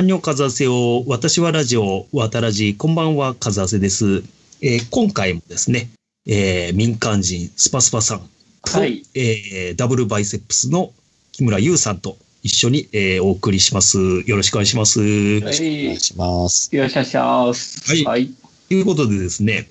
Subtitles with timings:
[0.00, 1.04] アンニョンカズアセよ。
[1.08, 2.74] 私はラジオ、わたらじ。
[2.74, 4.22] こんばんは、カズアセです。
[4.62, 5.90] えー今回もですね、
[6.26, 8.22] えー民間人、スパスパさん
[8.64, 10.94] と、はいえーダブルバイセップスの
[11.32, 13.98] 木村優さんと一緒に、えーお送りします。
[13.98, 15.00] よろしくお願いします。
[15.00, 16.00] はお願いい。
[16.00, 16.74] します。
[16.74, 17.90] よろしくお願いします。
[17.90, 18.30] はいはい。
[18.70, 19.68] ということでですね、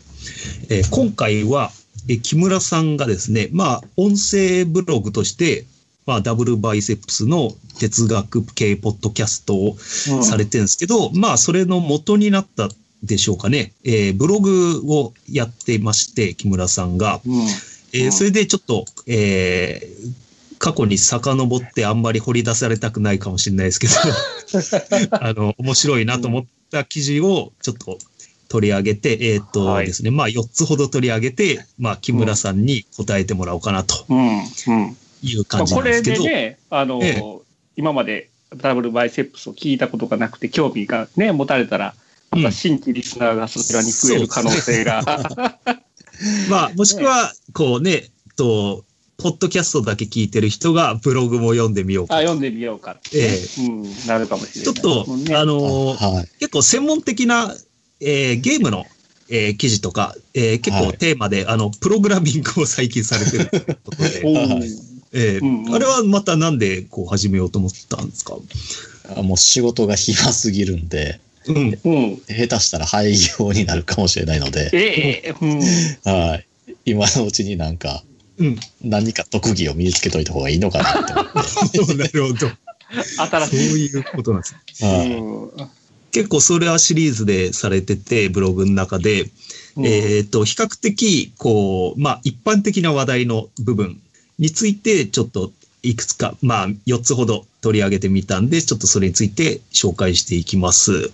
[0.69, 1.71] えー今回は、
[2.07, 5.65] えー木村さんがですね、まあ、音声ブログとして、
[6.09, 9.77] まあ、ダブルバイセップスの哲学系ポッドキャストを
[10.11, 12.67] うんされてるんですけど、まあ、それの元になった
[13.03, 13.73] でしょうかね。
[13.83, 17.21] えーブログをやってまして、木村さんが。
[17.23, 17.33] うん。
[17.93, 20.13] えーうんそれでちょっと、えー
[20.57, 23.93] 過去に遡ってあんまり掘り出されたくないかもしれないですけど、
[25.21, 27.97] あの、面白いなと思った記事をちょっと
[28.49, 34.39] 取り上げて、えーっとはいですね、まあ4つほど取り上げて、まあ木村さんに答えてもらおうかなとうん。
[34.39, 34.97] うん。
[35.23, 37.21] いうまあ、感じなこれんですけど、でね、あの、え
[37.75, 41.93] 今までダブルバイセップスを聞いたことがなくて、興味がね、持たれたら、
[42.31, 45.03] また新規リスナーがそちらに増える可能性が。
[46.49, 48.83] まあもしくは、こうね、と、
[49.17, 52.15] ポッドキャストだけ聞いてる人がブログも読んでみようあ、か。
[52.21, 54.73] 読んでみようかって、ねえうん、なるかもしれない。
[54.73, 56.27] ちょっと、ねあのーはい。
[56.39, 57.53] 結構専門的な、
[57.99, 58.85] えーゲームの、
[59.29, 64.23] えー記事とか、えー結構はいテーマで、あの、プログラミングを最近されてるということで、
[65.13, 68.35] えーうんうんあれはまたなんでこう始めようと思ったんですか？
[69.17, 71.55] あもう仕事が暇すぎるんで、うん。
[71.57, 72.17] うん。
[72.27, 75.59] 下手したら廃業になるかもしれないので、ええうん。
[76.29, 76.45] はい。
[76.85, 78.03] 今のうちになんか、
[78.37, 78.59] うん。
[78.83, 81.95] 何か特技を身につけといた方がいいのかなって思って。
[81.97, 82.39] なるほど。
[82.39, 82.57] そう
[83.27, 83.85] 新しい。
[83.87, 84.85] いうことなんです。
[84.85, 85.11] はい。
[85.13, 85.69] うん
[86.11, 89.29] 結構それはシリーズでされてて、ブログの中で、
[89.75, 94.01] うんえっ、と、比較的、こう、まあ、一般的な話題の部分
[94.39, 95.51] について、ちょっと
[95.83, 100.91] いくつか、まあ、4つほど取り上げてみたんで、ちょっとそれについて紹介していきます。
[100.93, 101.07] は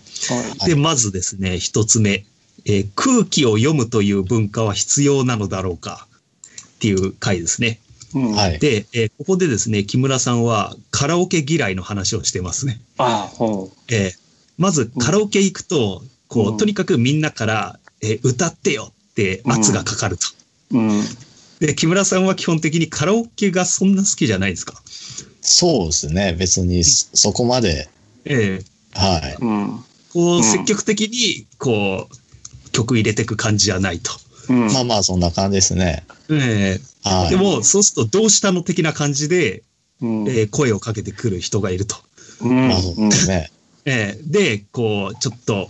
[0.66, 2.26] いで、まずですね、一つ目、
[2.66, 6.08] えー空気を読むという文化は必要なのだろうか
[6.78, 7.80] っていう回ですね。
[8.14, 8.60] うんはい。
[8.60, 12.80] で、えーここでですね、木村さんはカラオケ嫌いの話をしてますね。
[12.98, 14.26] あほえー
[14.58, 20.28] まずカラオケ行くと、こう、うんとにかくみんなから、えー歌ってよって圧がかかると。
[20.72, 20.78] う。
[20.78, 21.04] うん。
[21.60, 24.82] で、木村さんは基本的にカラオケがそんな好きじゃないですか？
[25.42, 26.36] そうですね。
[26.38, 27.88] 別にそそこまで、
[28.26, 29.38] えーはい。
[29.40, 29.80] うん。
[30.14, 34.12] こう、うん積極的に、こう、曲入れていく感じじゃないと。
[34.50, 34.68] うん。
[34.74, 36.06] まあまあ、そんな感じですね。
[36.30, 37.30] えーはい。
[37.30, 39.64] でも、そうすると、どうしたの的な感じで、
[40.02, 41.96] うん、えー声をかけてくる人がいると。
[42.42, 43.52] うんまあそうですね。
[43.86, 45.70] えーで、こう、ちょっと、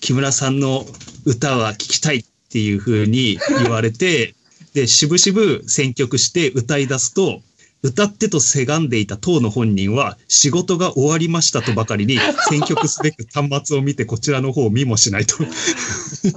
[0.00, 0.86] 木村さんの
[1.24, 4.34] 歌は聴きたいっていう風に言われて、
[4.78, 7.42] で、しぶしぶ選曲して歌い出すと、
[7.82, 12.18] 歌ってとせがんでいた当の本人は仕事が終わりましたとばかりに
[12.48, 15.36] 選曲すべく端末を見てこちらの方を見もしないと。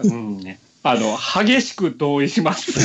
[0.04, 2.72] うんね、あの激しく同意します。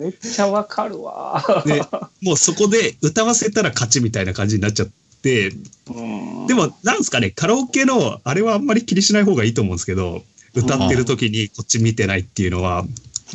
[0.00, 1.62] めっちゃわかるわ。
[1.64, 1.82] で、
[2.20, 4.88] もうそこで歌わせたら勝ちみたいな感じになっちゃっ
[5.22, 5.50] て、
[5.86, 10.24] うんでも、なんですかね、カラオケの、あれはあんまり気にしない方がいいと思うんですけど、
[10.54, 12.86] 歌ってる時にこっち見てないっていうのは、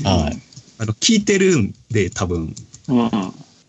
[0.03, 0.41] はい。
[0.79, 2.55] あの、聞いてるんで、多分。
[2.87, 3.09] うん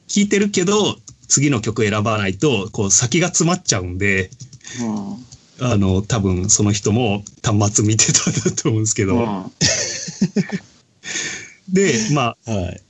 [0.09, 0.97] 聞いてるけど、
[1.29, 4.31] 次の曲選ばないと、こう、先が詰まっちゃうんで、
[5.61, 9.17] あの、多分その人も端末見てたんだと思うんですけど。
[9.17, 9.53] うん
[11.69, 12.81] で、まあ、はい。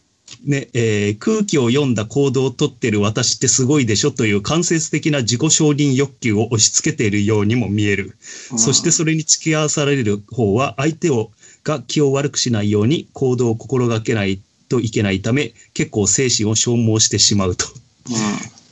[0.45, 8.17] ね、えー空気を読んだ行動をとってる私ってすごいでしょという間接的な自己承認欲求を押し付けているようにも見える。
[8.57, 11.31] そしてそれに付き合わされる方は相手を
[11.65, 17.67] が気を悪くしないように行動を心がけないといけないため結構精神を消耗してしまうと。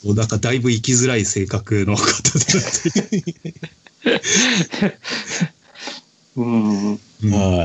[0.04, 2.72] もうなんかだいぶ生きづらい性格の方だなっ
[4.90, 4.98] て。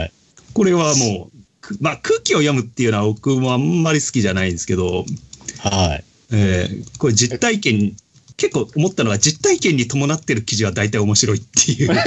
[0.10, 0.12] う。
[0.54, 5.06] これはもう、くまあ空気を読むっていうのは僕もあんまり好きじゃないんですけど、
[5.60, 6.04] はい。
[6.32, 7.96] えーこれ実体験、
[8.36, 11.90] 結構思ったのは実体験に伴ってる記事は大体面白いっていう。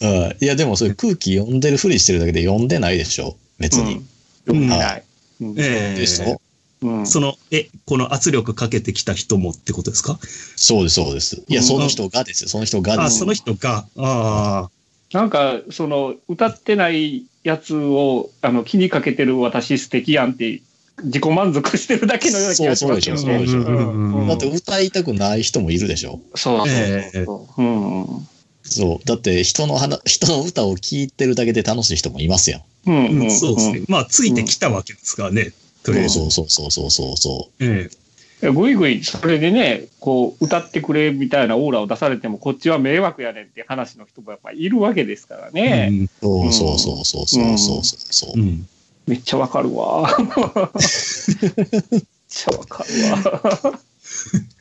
[0.00, 0.44] はい。
[0.44, 3.36] いや、でもそれ空気読んでるふりしてるだけで読んでないでしょ？
[3.58, 4.04] 別に。
[4.46, 5.04] うんない。
[5.40, 6.40] うんえーでしょ？
[6.80, 10.18] うんその、え、この圧力かけてきた人もってことですか？
[10.56, 11.42] そうです、そうです。
[11.48, 12.48] いや、その人がですよ。
[12.48, 13.18] その人がであ、す。
[13.18, 14.70] その人が、あ
[15.12, 20.60] なんかその歌ってないやつをあの気にかけてる私素敵やんって
[21.02, 23.16] 自己満足してるだけのような気がしますけどね。
[23.16, 26.20] そうそうでしょそうでしょんんだって歌いたくない人もいるでしょ。
[26.34, 27.62] そうそうええそう。
[27.62, 28.28] うんうん
[28.70, 29.06] そう。
[29.06, 32.62] だって人の話、人の歌を聴いてるだけで楽しい人もいますやん。
[32.86, 33.82] うんあ、うんそうですね。
[33.88, 35.52] まあ、ついてきたわけですからね。
[35.82, 36.14] とりあえず。
[36.14, 37.90] そうそうそうそうそうそえ
[38.40, 45.88] えぐいぐいそれでね、こう、歌ってくれみたいなオーラを出されても、こっちは迷惑やねんって話の人もやっぱいるわけですからね。
[45.90, 48.40] うんそうそうそうそうそうそうそう。
[48.40, 48.68] うん
[49.08, 50.06] めっちゃわかるわ。
[50.18, 52.90] めっちゃわかる
[53.32, 53.80] わ。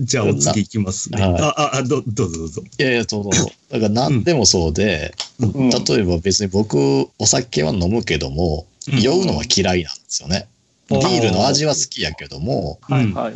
[0.00, 1.22] じゃあお次いきますね。
[1.22, 2.62] はいあ、あ、どどうぞどうぞ。
[2.78, 10.48] いやいや、その、だから何でもそうで、うん例えば別に僕、お酒は飲むけども、うん酔うのは嫌いなんですよね。
[10.88, 12.80] ビールの味は好きやけども、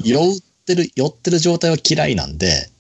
[0.03, 2.71] 酔ってる、酔ってる状態は嫌いなんで、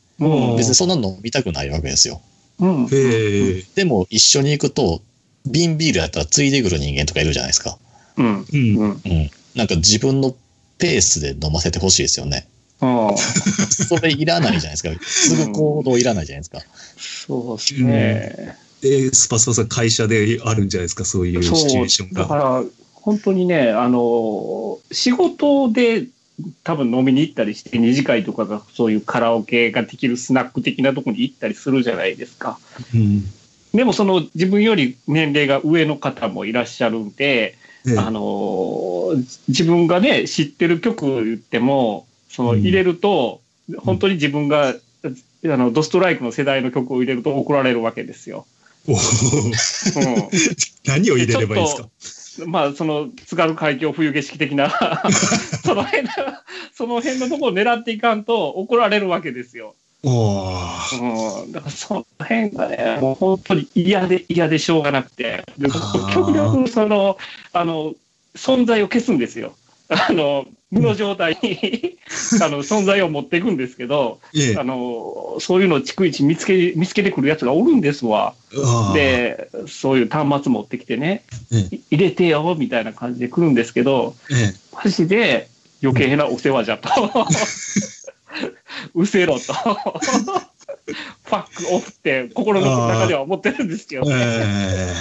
[0.56, 2.20] 別にそんなの飲みたくないわけですよ。
[2.58, 2.88] うん。
[2.90, 3.62] へ。
[3.74, 5.02] でも一緒に行くと、
[5.46, 7.78] 瓶ビールやったらついでくる人間とかいるじゃないですか。
[8.16, 8.46] うん。
[8.50, 8.78] うん。
[8.78, 9.30] うん。
[9.54, 10.34] なんか自分の
[10.78, 12.48] ペースで飲ませてほしいですよね。
[12.80, 13.16] うん。
[13.18, 14.90] それいらないじゃないですか。
[15.04, 16.60] すぐ行動いらないじゃないですか。
[16.96, 18.56] そうですね。
[18.80, 22.22] で、スパスパさん会社であるんじゃないですか、そういうシチュエーションが。
[22.22, 26.06] だから、本当にね、あの、仕事で
[26.64, 32.58] 多分飲みに行ったりして、二次会とかがそういうカラオケができるスナック的なとこに行ったりするじゃないですか。
[32.94, 33.24] うん。
[33.72, 39.12] でもその自分より年齢が上の方もいらっしゃるんで、ねあの
[39.46, 43.40] 自分がね知ってる曲言ってもそのうん入れると、
[43.78, 44.76] 本当に自分が、あ
[45.44, 48.46] のドストライクの世代の曲を入れると怒られるわけですよ。
[48.88, 48.96] うん。
[50.86, 51.88] 何を入れればいいですか？
[52.46, 54.68] まあ、その津軽海峡冬景色的な
[55.64, 56.10] その辺の
[56.74, 59.76] その辺のところを狙っていかんと怒られるわけですよ。
[60.02, 65.44] うん、だからその辺がね、もう本当に嫌で嫌でしょうがなくて、
[66.12, 67.16] 極力その
[67.52, 67.94] あの
[68.34, 69.54] 存在を消すんですよ。
[69.88, 71.98] あの無の状態に
[72.42, 74.56] あの存在を持っていくんですけど、ええ。
[74.58, 78.34] あのそういうのを逐一見つけ見つけてくるやつがおるんですわ。
[78.94, 81.24] で、そういう端末持ってきてね、
[81.90, 84.54] 入れてよみたいな感じで来るんですけど、ええ。
[84.72, 85.48] マジで
[85.82, 86.88] 余計なお世話じゃと。
[88.94, 89.52] うせろと。
[90.84, 94.94] ファックオフって心の中では思ってるんですけど、ね、え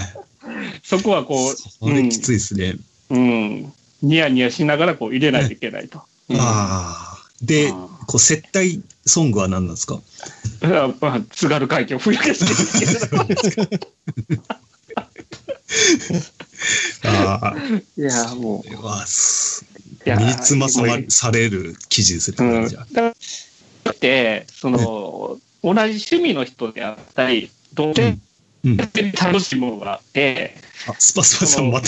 [0.81, 2.75] そこはこえそれきついですね。
[3.09, 3.73] う、うん、
[4.03, 6.03] ニヤニヤしながらこう入れないといけないと。
[6.29, 7.17] うんああ。
[7.41, 9.99] で、あこう、接待ソングは何なんですか？
[10.61, 13.23] ーまあ、津軽海峡冬景色ですけど。
[17.03, 17.55] ああ。
[17.97, 18.73] いや、もう。
[18.73, 19.65] うわす
[20.05, 22.37] いや身につまさされる記事ですね。
[22.39, 23.11] うん、じゃあだ
[23.91, 28.17] って、その、同じ趣味の人であったり、同性
[28.65, 28.77] うん。
[28.77, 30.55] 楽しいものがあって、
[30.87, 31.87] あスパスパさん、また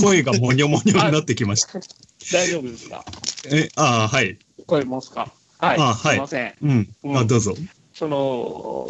[0.00, 1.78] 声がモニョモニョになってきました。
[2.32, 3.04] 大丈夫ですか？
[3.50, 4.36] え、ああ、はい。
[4.58, 5.28] 聞こえますか？
[5.58, 5.78] はい。
[5.78, 6.54] あはいすいません。
[6.62, 6.94] うん。
[7.04, 7.54] うんあ、どうぞ。
[7.94, 8.88] その、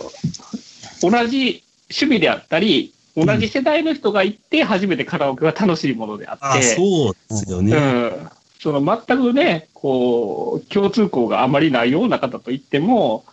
[1.03, 7.77] 同じ趣味であったり、同じ世代の人が行って初めてカラオケが楽しいものでああって、そうですよね。
[7.77, 8.29] うん、
[8.61, 13.25] その全くね、こう、共通項があまりないような方と言っても、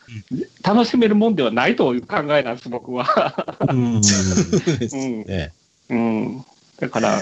[0.63, 3.57] 楽しめるもんではないという考えなんです、僕は。
[3.69, 4.01] うん。
[4.91, 5.53] うんね
[5.89, 6.45] うん。
[6.79, 7.21] だから、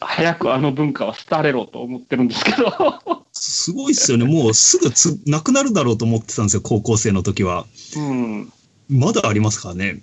[0.00, 2.72] 早くあの文化は廃れろと思ってるんですけど。
[3.32, 4.24] すごいっすよね。
[4.24, 7.66] もうすぐつなくなるだろうと思ってたんですよ、高校生の時は。
[7.96, 8.52] うん。
[8.88, 10.00] まだありますからね。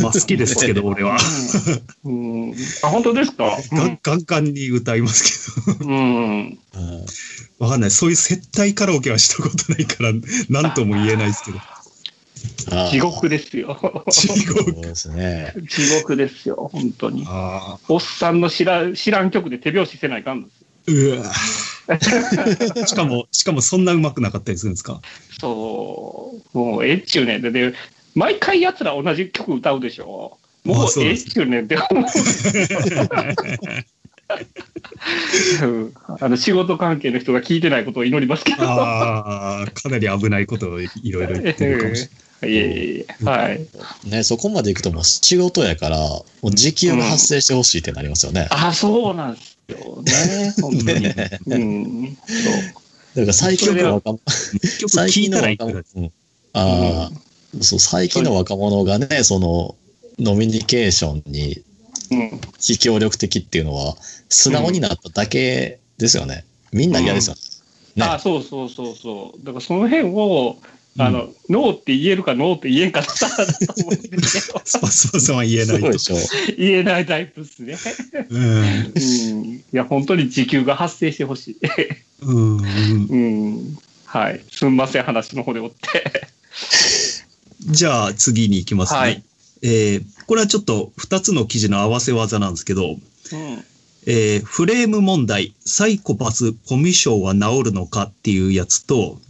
[0.00, 1.18] まあ好きですけど、 俺は。
[2.04, 2.54] うん。
[2.82, 3.58] あ、本当ですか？
[3.72, 5.90] ガンガンガンに歌いますけど。
[5.90, 5.96] うん。
[5.96, 6.38] うん。
[6.40, 6.58] うん
[7.58, 7.90] わかんない。
[7.90, 10.12] そういう接待カラオケはしたことないから、
[10.48, 11.58] なんとも言えないですけど。
[12.90, 14.04] 地獄ですよ。
[14.10, 14.72] 地獄。
[14.80, 15.54] ですね。
[15.68, 17.24] 地獄ですよ、本当に。
[17.26, 17.78] ああ。
[17.88, 20.48] おっさんの知ら知らん曲で手拍子せないかん。
[20.86, 21.24] うわ
[22.86, 25.00] しかも、しかもそんな上手くなかったりするんですか？
[25.40, 27.74] そう、もうえっちゅうねんで、で
[28.14, 30.38] 毎回やつら同じ曲歌うでしょ。
[30.64, 32.04] もうえっあそうですちゅうねんって思う
[36.20, 38.62] あの仕事関係の人が聞いてないことを祈りますけど。
[38.62, 42.27] ああ、かなり危ないことをいろいろ言ってるかもしれない。
[42.42, 43.66] いえいえいえ、はい。
[44.04, 48.48] ね、そこまで行くともう仕事やから、もう時給が発生してほしいってなりますよね。
[48.50, 51.00] あ、そうなんですよね、本当に。
[51.00, 53.16] ねうん、そう。
[53.16, 54.20] だから最近の若者、
[54.88, 56.12] 最近の若者うん
[56.54, 59.74] ああ、そう、最近の若者がね、その、
[60.18, 61.62] ノミニケーションに
[62.10, 63.96] うん、非協力的っていうのは、
[64.28, 66.44] 素直になっただけですよね。
[66.72, 67.36] みんな嫌ですよ
[67.96, 68.04] ね。
[68.04, 69.44] あ、そうそうそうそう。
[69.44, 70.56] だからその辺を、
[70.98, 75.98] あの、ノーって言えるかノーって言えんかだったらだと思うんですけど、スパスパさんは言えないで。
[75.98, 76.16] しょ。
[76.56, 77.76] 言えないタイプですね。
[78.28, 78.42] うん。
[78.42, 79.54] うん。
[79.54, 81.56] いや、本当に時給が発生してほしい。
[82.22, 82.56] うん。
[82.56, 82.64] うん
[83.10, 83.78] うん。
[84.06, 84.40] はい。
[84.50, 86.28] すんません、話の方でおって。
[87.60, 88.98] じゃあ次に行きますね。
[88.98, 89.22] はい
[89.62, 92.96] えーこれはちょっと2つの記事の合わせ技なんですけど、うん。
[94.06, 99.27] ええーフレーム問題、サイコパス、コミュ障は治るのかっていうやつと、うん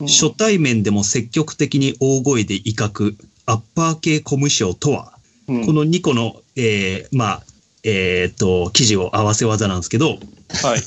[0.00, 3.14] 初対面でも積極的に大声で威嚇、
[3.46, 5.12] アッパー系コミュ障とは、
[5.48, 7.42] うんこの2個の、えーまあ、
[7.82, 10.18] えーっと、記事を合わせ技なんですけど、はい。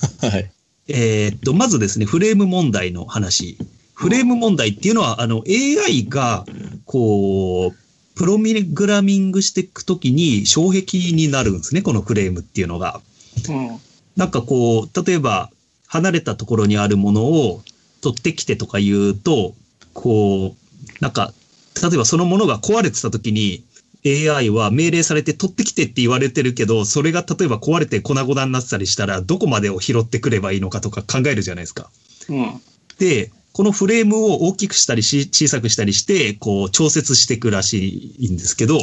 [0.25, 0.51] はい。
[0.87, 3.57] えーっと、まずですね、フレーム問題の話。
[3.93, 6.45] フレーム問題っていうのは、あの、AI が、
[6.85, 7.77] こう、
[8.15, 13.01] プログラミングしていくときに障壁になるんですね、このフレームっていうのが。
[13.47, 13.79] うん。
[14.15, 15.51] なんかこう、例えば、
[15.85, 17.63] 離れたところにあるものを
[18.07, 19.53] 取ってきてとか言うと、
[19.93, 21.33] こう、なんか、
[21.81, 23.63] 例えばそのものが壊れてたときに、
[24.05, 31.89] AI は命令されて取ってきてって言われてるけど、それが例えば壊れて粉々になってたりしたら、どこまでを拾ってくればいいのかとか考えるじゃないですか。
[32.29, 32.61] うん。
[32.99, 38.79] で、このフレームを大きくしたりし小さくしたりして、こう、調節していくらしいんですけど、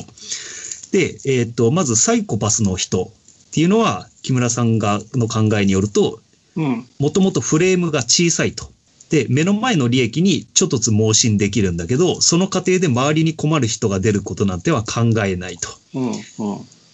[0.93, 6.21] で、えっ、と、まずサイコパスの人っていうのは、木村さんが、の考えによると、
[6.57, 6.87] うん。
[6.99, 8.74] もともとフレームが小さいと。
[9.11, 15.69] で、目の前の利益にちょっとずつ盲信できるんだけど、その過程で周りに困る人が出ることなんては考えないと。
[15.95, 16.11] うん。
[16.11, 16.15] うん。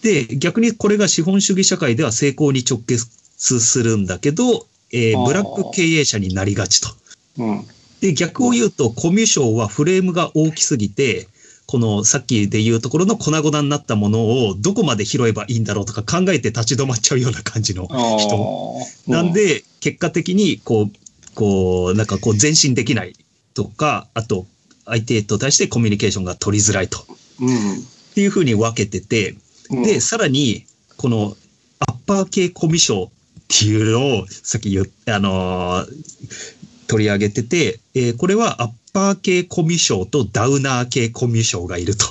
[0.01, 6.89] で、逆にこれが資本主義社会では成功に直結するんだけど、えーブラック経営者になりがちと。
[7.37, 7.65] うん。
[8.01, 11.27] で、逆を言うと、コミュ障はフレームが大きすぎて、
[11.67, 18.75] このさっきで言うところの粉々になったものをどこまで拾えばいいんだろうとか考えて立ち止まっちゃうような感じのあ人。
[19.07, 19.11] あ。
[19.11, 20.91] なんで、結果的に、こう、
[21.35, 23.15] こう、なんかこう前進できない
[23.53, 24.45] とか、あと、
[24.85, 27.05] 相手と対してコミュニケーションが取りづらいと。
[27.39, 27.73] うん。
[27.77, 29.35] っていうふうに分けてて、
[29.69, 29.83] うん。
[29.83, 30.65] で、さらに、
[30.97, 31.35] この
[31.79, 33.09] アッパー系コミュ障っ
[33.47, 42.05] ていうのをさっき言っあのー取り上げてて、えーこれはアッパー系コミュ障とダウナー系コミュ障がいると。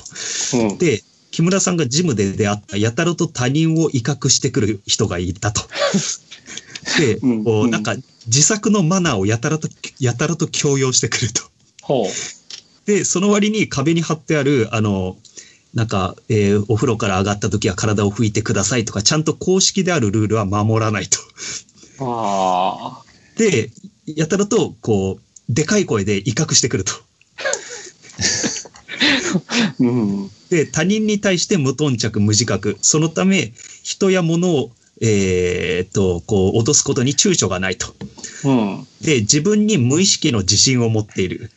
[0.54, 0.78] うん。
[0.78, 5.60] で、木村さんがジムで出会ったやたらと他人を威嚇してくる人がいたと。
[6.98, 7.94] で、うんこううんなんか
[8.26, 9.68] 自作のマナーをやたらと、
[9.98, 11.42] やたらと強要してくると。
[11.82, 12.86] ほう。
[12.86, 15.16] で、その割に壁に貼ってある、あの、
[15.74, 21.18] なんか、えーお風呂から上がった時は体を拭いてくださいとか、ちゃんと公式であるルールは守らないと。
[22.00, 23.04] ああ。
[23.36, 23.70] で、
[24.06, 26.92] やたらと、こう、でかい声で威嚇してくると。
[29.78, 30.30] うん。
[30.50, 32.76] で、他人に対して無頓着、無自覚。
[32.82, 37.94] そのため、人や物を、えーっと、こう、脅すことに躊躇がないと。
[38.44, 38.86] うん。
[39.00, 41.50] で、自分に無意識の自信を持っている。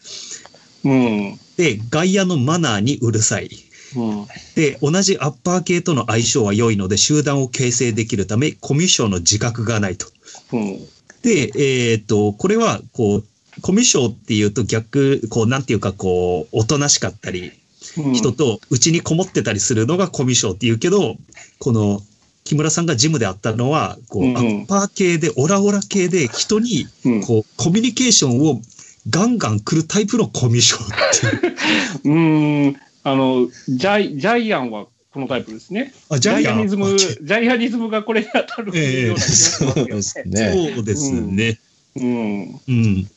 [0.86, 1.40] うん。
[1.58, 3.50] で、外野のマナーにうるさい。
[3.96, 4.28] うん。
[4.56, 10.08] で、同じアッパー系との相性は良いので、集団を形成できるため、コミュ障の自覚がないと。
[10.54, 10.80] うん。
[11.22, 13.26] で、えーっと、これは、こう、
[13.62, 17.52] コミュ障っていうと逆、こう、なんていうか、こう、おとなしかったり、
[17.98, 18.14] うん。
[18.14, 21.18] 人と内にこもってたりするのがコミュ障っていうけど、
[21.60, 22.02] この、
[22.44, 27.22] 木村さんがジムであったのは、こう、うんうんアッパー系で、オラオラ系で、人に、うん。
[27.22, 28.62] こう、コミュニケーションを
[29.10, 31.56] ガンガン来るタイプのコミュ障っていう。
[32.06, 32.76] うん。
[33.04, 35.94] あの、ジャイ、ジャイアンはこのタイプですね。
[36.10, 40.22] あ、ジャイアニズム、あジャイアニズムがこれに当たるような気がしそうです。
[40.26, 40.72] ね。
[40.76, 41.60] そうですね。
[41.96, 42.60] うん。
[42.68, 43.08] うん。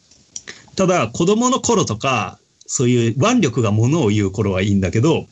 [0.76, 5.26] ただ、子供の頃とか、そういう腕力がものを言う頃はいいんだけど、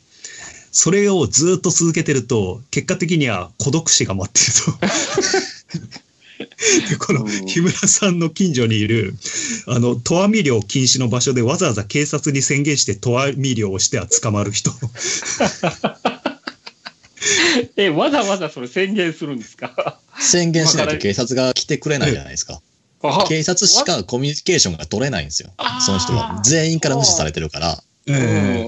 [0.77, 4.53] それをずっと続けてると、結果的には孤独死が待ってる
[5.63, 6.89] と。
[6.89, 9.15] で このうん木村さんの近所にいる、
[9.67, 14.69] あの、投網漁禁止の場所でわざわざ警察に宣言して投網漁をしては捕まる人。
[17.77, 19.97] え、わざわざそれ宣言するんですか？
[20.19, 22.61] 宣言しないと警察が来てくれないじゃないですか。
[23.01, 25.51] あ警察しかコミュニケーションが取れないんですよ。
[25.85, 26.41] その人は。
[26.43, 27.81] 全員から無視されてるから。
[28.07, 28.65] え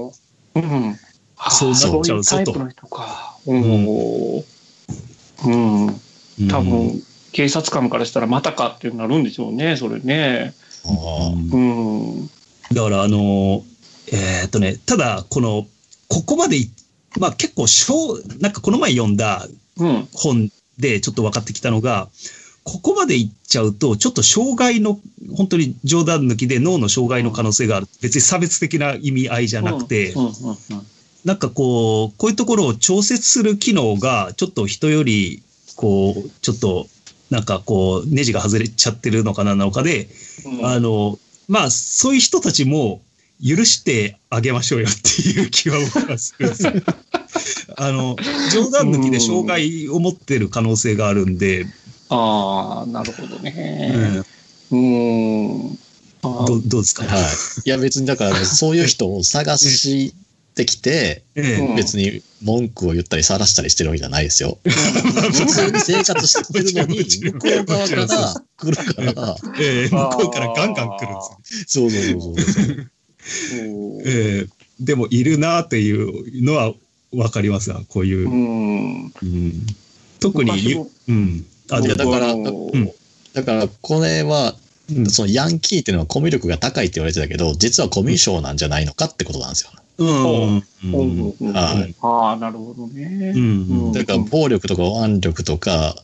[0.54, 0.62] うん。
[0.62, 0.98] うん。
[1.38, 3.36] あそうなっちゃうぞとそういうタイプの人か。
[3.46, 4.44] うん。
[5.44, 6.48] うん。
[6.48, 7.02] 多分、
[7.32, 10.54] 警察官からしたらまたかってなるんでしょうね、それね。
[11.52, 12.26] うん。
[12.72, 13.64] だから、あの、
[14.12, 15.66] えーっとね、ただ、この、
[16.08, 16.70] ここまでい、
[17.18, 19.46] まあ結構、小、なんかこの前読んだ
[19.78, 20.08] うん。
[20.12, 22.08] 本でちょっと分かってきたのが、
[22.64, 25.00] ここまでいっちゃうと、ちょっと障害の、
[25.36, 27.88] 本当に冗談抜きで脳の障害の可能性がある。
[28.02, 30.26] 別に差別的な意味合いじゃなくて、うん。
[30.26, 30.32] うん。
[31.24, 35.42] なんかこう、こういうところを調節する機能が、ちょっと人より、
[35.76, 36.86] こう、ちょっと、
[37.30, 40.08] なんかこう、ネジが外れちゃってるのかなのかで、
[40.44, 40.66] うん。
[40.66, 43.00] あの、まあ、そういう人たちも
[43.44, 46.72] 許してあげましょうよっていう気は僕はするんですよ。
[47.76, 48.16] あの、
[48.52, 51.66] 冗談抜きで障害を持ってる可能性があるんで、
[52.08, 54.22] ああ、なるほどうね。
[54.70, 55.78] ん、うん。
[56.22, 57.22] あーどどうですか、はい。
[57.64, 60.14] いや別にだから、そういう人を探し
[60.62, 64.58] ってきて、ええうん別に文句を言ったり晒したりしてるわけじゃないですよ。
[64.64, 71.64] 普通に生活してるのに、向こう側から来るから、ええ向こうからガンガン来るんです。
[71.66, 72.88] そうそうそうそう。
[73.66, 74.46] うんええ
[74.80, 76.72] でも、いるなっていうのは
[77.12, 78.28] わかりますが、こういう。
[78.28, 79.12] うん。
[79.22, 79.66] うん
[80.20, 80.74] 特に
[81.08, 81.44] うん。
[81.70, 82.92] あ、だからうん
[83.32, 84.54] だから、これは、
[84.90, 89.70] うんそのヤンキーっていうのはコミュ力が高いって言われてたけど、実はコミュ障なんじゃないのかってことなんですよ。
[89.74, 90.62] ううん。
[90.84, 91.34] うん。
[91.40, 91.52] うん。
[91.52, 93.32] はいああ、なるほどね。
[93.34, 93.92] うん。
[93.92, 95.96] だから、暴力とか腕力とか、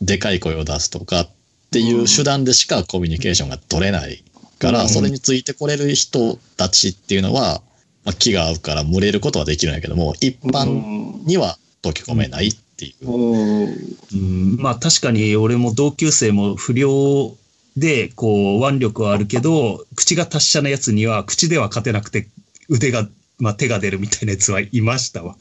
[0.00, 1.30] でかい声を出すとかっ
[1.70, 4.22] ていう手段でしかコミュニケーションが取れない
[4.58, 7.62] から、それについてこれる人たちっていうのは、
[8.04, 9.74] まあ、気が合うから群れることはできるん。
[9.74, 13.10] やけども、一般には溶け込めないっていう。
[13.10, 13.96] うん。
[14.12, 14.56] うん。
[14.58, 17.34] まあ確かに俺も同級生も不良
[17.76, 22.28] で、こう、腕力はあるけど、口が達者なやつには口では勝てなくて、
[22.68, 23.08] 腕が、
[23.42, 25.34] まあ手が出るみたいなやつはいましたわ。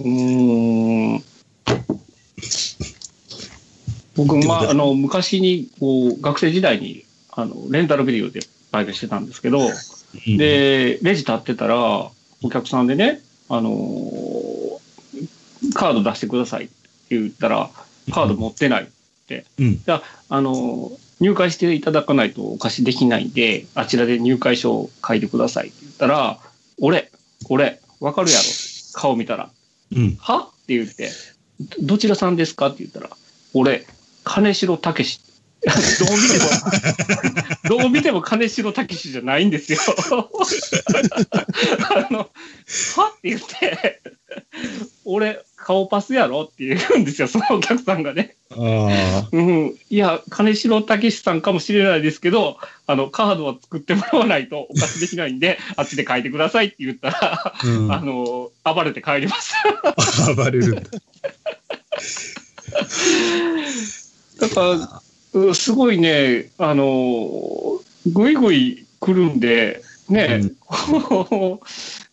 [0.00, 1.24] うん。
[4.14, 12.10] 僕、まあ、あの、昔に、こう、学生時代に、あの、レンタルビデオでバイトしてたんですけど、うん、で、レジ立ってたら、
[12.42, 14.78] お客さんでね、あのー
[15.74, 16.74] カード出してくださいって
[17.10, 17.70] 言ったら、
[18.12, 18.88] カード持ってない。
[19.58, 19.82] うん。
[19.84, 26.38] じゃあ、あのー入会していただかないとお貸しできないんで、あちらで入会書を書いてくださいって言ったら、
[26.80, 27.10] 俺、
[27.48, 28.42] 俺、わかるやろ？
[28.94, 29.50] 顔見たら。
[29.92, 30.16] うん。
[30.16, 30.38] は？
[30.38, 31.10] って言って、
[31.80, 32.68] どどちらさんですか？
[32.68, 33.10] って言ったら、
[33.54, 33.86] 俺、
[34.24, 35.20] 金城武史。
[35.66, 35.68] ど
[36.06, 39.80] う見ても、どう見ても金城武史じゃないんですよ。
[41.90, 42.26] あの、は？
[43.16, 44.00] って言って、
[45.04, 48.36] 俺、顔パスやろって言うんですよ、 そのお客さんがね。
[48.52, 49.28] ああ。
[49.30, 49.74] うん。
[49.90, 52.56] いや、金城武史さんかもしれないですけど、
[52.86, 57.92] あの、カードは作ってもらわないとお貸しできないんで、 あっちで書いてくださいって言ったら、うん。
[57.92, 59.52] あの、暴れて帰りまし
[60.24, 60.32] た。
[60.34, 60.82] 暴れるんだ。
[64.40, 65.02] だか
[65.34, 71.66] ら、うすごいね、あの、ぐいぐい来るんで、ね、こう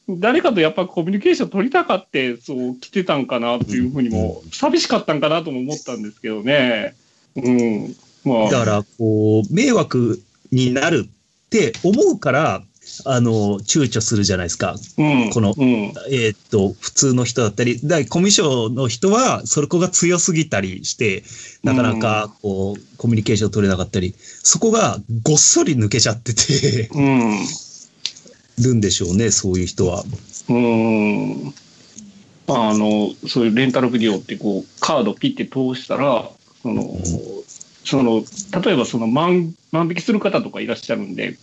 [0.08, 6.96] 誰かとやっぱコミュニケーション取りたかって、そう来てたんかなというふうにも、寂しかったんかなとも思ったんですけどね。
[7.36, 7.96] うん。
[8.24, 12.64] まあ、だから、こう、迷惑になるって思うから、
[13.06, 14.76] あの、躊躇するじゃないですか。
[14.98, 15.30] うん。
[15.32, 15.94] このうん。
[16.12, 21.24] えーっと、普通の人だったり、だコミュ障の人は、そこが強すぎたりして、
[21.64, 27.40] なかなか、こう、コミュニケーション取れなかったり、そこがごっそり抜けちゃっててうん。
[28.60, 30.04] るんでしょうね、そういう人は。
[30.50, 31.54] うん。
[32.48, 36.30] あの、そういうレンタルビデオってこう、カードピッて通したら、
[36.62, 36.98] その、
[37.84, 38.24] その、
[38.64, 41.38] 例えばその万、万引きする方とかいらっしゃるんで、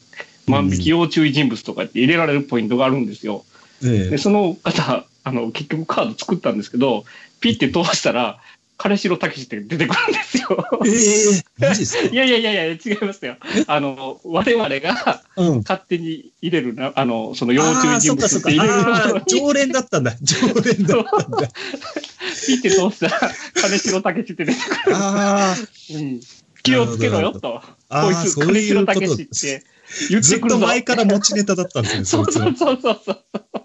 [0.47, 3.45] 万引き要注意人物とかって入れられるポイントがあるんですよ。
[3.85, 7.05] えで、その方、あの、結局カード作ったんですけど、
[7.41, 8.39] ピッて通したら、
[8.83, 10.67] 金城武史って出てくるんですよ。
[10.85, 12.03] えええマジですか？
[12.13, 13.37] いやいやいやいや、違いますよ。
[13.69, 15.59] あの、我々がうん。
[15.59, 20.17] 勝手に入れるな、あの、その要注意人物って入れる常連だったんだ。
[20.21, 21.49] 常連だったんだ。
[22.47, 24.97] ピッて通したら、金城武史って出てくる。
[24.97, 25.55] あ
[25.95, 26.21] うん
[26.65, 27.61] 気をつけろよと。
[27.89, 29.65] あーこいつ、金城武史って
[30.11, 30.59] 言あ、ずっとってくるぞ。
[30.67, 32.25] 前から持ちネタだったんですね、そ。
[32.31, 33.25] そうそうそうそう。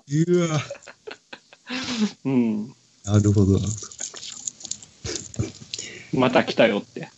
[0.09, 0.61] うわ、
[2.25, 2.67] うん。
[3.05, 3.59] なるほど。
[6.13, 7.09] また来たよって。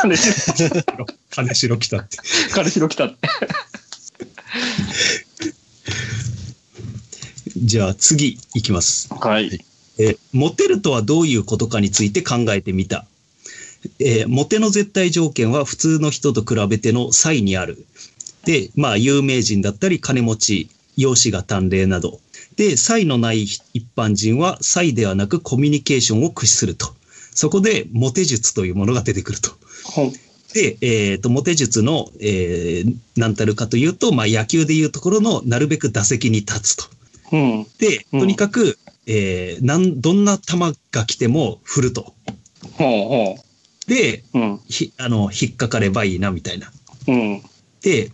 [0.00, 0.34] 金城、
[1.30, 2.18] 金城来たって。
[2.52, 3.16] 金城来たって。
[7.56, 9.08] じゃあ次いきます。
[9.12, 9.64] はい。
[9.98, 13.06] えーモテるとはどういうことかについて考えてみた。
[13.98, 17.86] えーモテの絶対条件は普通の人と比べての差異にある。
[18.46, 22.20] で、まあ、有名人だったり、金持ち、容姿が端麗など。
[22.54, 23.60] で、差異のない一
[23.96, 26.94] 般人は差異ではなくコミュニケーションを駆使すると。
[27.36, 29.50] そこで、モテ術というものが出てくると。
[30.54, 36.84] で、えっ、と、モテ術の、えー、何たるかというと、まあ、野球でいうところの、なるべく打席に立つと。
[37.32, 37.66] うん。
[37.78, 40.56] で、うんとにかく、えーなん、どんな球
[40.90, 42.14] が来ても振ると。
[42.72, 43.44] ほうほ
[43.86, 44.38] で、う。
[44.38, 44.60] うん。
[44.66, 46.72] ひ、あの、引っかかればいいな、みたいな。
[47.06, 47.42] うん。
[47.82, 48.12] で、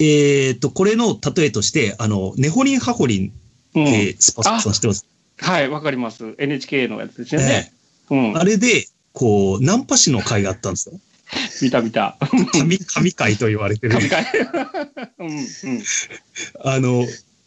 [0.00, 3.32] えっ、と、これの例えとして、あの、ネホリン・ハホリン
[3.76, 3.84] うん。
[3.84, 5.06] って、スパスさん知ってます、
[5.38, 6.34] はい、わかります。
[6.36, 7.72] NHK のやつですよね。
[8.10, 8.44] うんあ。
[8.44, 10.98] れで、こう、ナンパ師の会があったんですよ。
[11.60, 12.16] 見た見た。
[12.52, 13.94] 神、神会と言われてる。
[13.94, 14.24] 神回。
[15.18, 15.28] うん。
[15.28, 15.46] うん。
[16.64, 17.06] あの、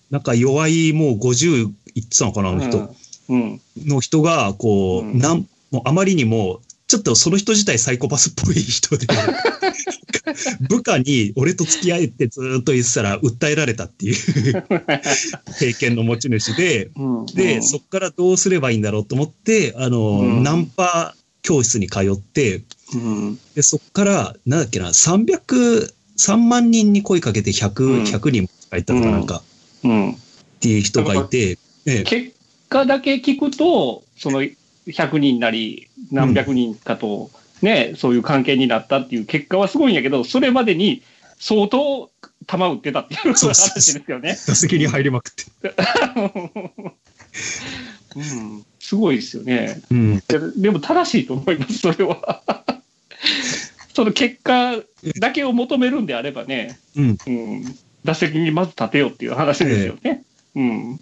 [0.09, 2.95] なんか弱い、もう50いってたのかな、あの人。
[3.29, 3.61] うん。
[3.85, 9.07] の人が、こう、うんなん、もうあまりにも、ちょっとその人自体サイコパスっぽい人で、
[10.67, 14.15] 部下に俺と付き合えってずーっと言ってたら訴えられたっていう。
[15.57, 17.25] 経験の持ち主で、うん。
[17.27, 20.43] で、そっからどうすればいいんだろうと思って、あの、うん。
[20.43, 22.61] ナンパ教室に通って、
[22.93, 23.39] うん。
[23.55, 27.55] で、そっから、なんだっけな、300、3万人に声かけてうん。
[27.55, 29.41] 100、100人入ったのかなんか、
[29.85, 30.11] うん。
[30.11, 30.15] っ
[30.59, 32.03] ていう人がいて、ええ。
[32.03, 32.33] 結
[32.67, 34.43] 果だけ聞くと、その
[34.87, 41.01] 100人なり何百人かと、ね、そういう関係になったっていう結果はすごいんやけど、それまでに
[41.39, 42.09] 相当
[42.47, 44.37] 球打ってたっていう話ですよね。
[44.47, 45.73] 打席に入りまくって。
[48.15, 49.81] うん、すごいですよね。
[49.89, 50.17] うん。
[50.17, 52.43] ででも正しいと思います、それは。
[53.93, 54.77] その結果
[55.19, 57.17] だけを求めるんであればね、うん。
[57.25, 60.23] うん、打席にまず立てよっていう話ですよね。
[60.55, 60.99] うん。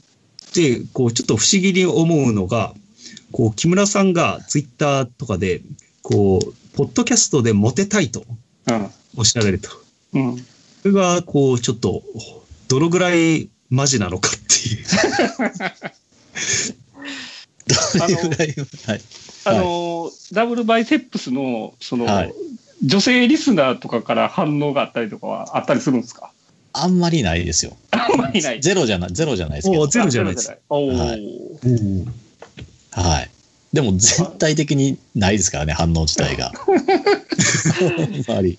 [0.53, 2.73] で、こう、ちょっと不思議に思うのが、
[3.31, 5.61] こう、木村さんがツイッターとかで、
[6.01, 8.23] こう、ポッドキャストでモテたいと
[8.67, 8.89] うん。
[9.17, 9.69] おっしゃられると。
[10.13, 10.37] うん。
[10.81, 12.03] それが、こう、ちょっと、
[12.67, 14.85] どのぐらいマジなのかっていう。
[17.99, 19.01] どれぐらいはい。
[19.45, 22.33] あの、ダブルバイセップスの、その、はい
[22.81, 26.31] 女性リスナーとかから反応があったりとかはあったりするんですか？
[26.71, 27.75] あんまりないですよ。
[27.91, 28.61] あんまりない。
[28.61, 29.81] ゼロじゃない、ゼロじゃないですけど。
[29.81, 30.53] おゼロじゃないです。
[30.69, 31.19] おはい
[32.99, 33.29] はい。
[33.73, 36.51] でも全体的にないですからね、反応自体が。
[36.51, 38.57] あんまり。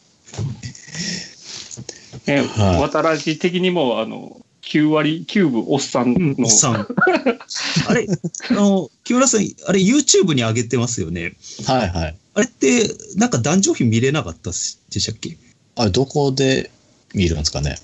[2.27, 6.87] ね、はい渡らじ的にも、あの、9割9分おっさんうん、の、おっさん。
[7.89, 8.07] あれ、
[8.51, 11.33] あの、木村さん、あれ YouTube に上げてますよね。
[11.67, 12.17] はいはい。
[12.35, 14.55] あれって、なんか男女比見れなかったで
[15.01, 15.37] したっけ？
[15.77, 16.71] あれ、どこで
[17.15, 17.79] 見るんですかね。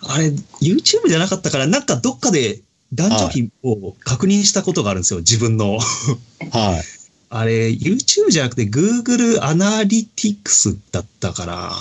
[0.00, 0.28] あれ、
[0.60, 2.60] YouTube じゃなかったから、なんかどっかで
[2.92, 5.78] 男女比を確認したことがあるんですよ、自分の。
[5.78, 6.84] はい。
[7.30, 11.72] あれ、YouTube じゃなくて Google アナリティクスだったから、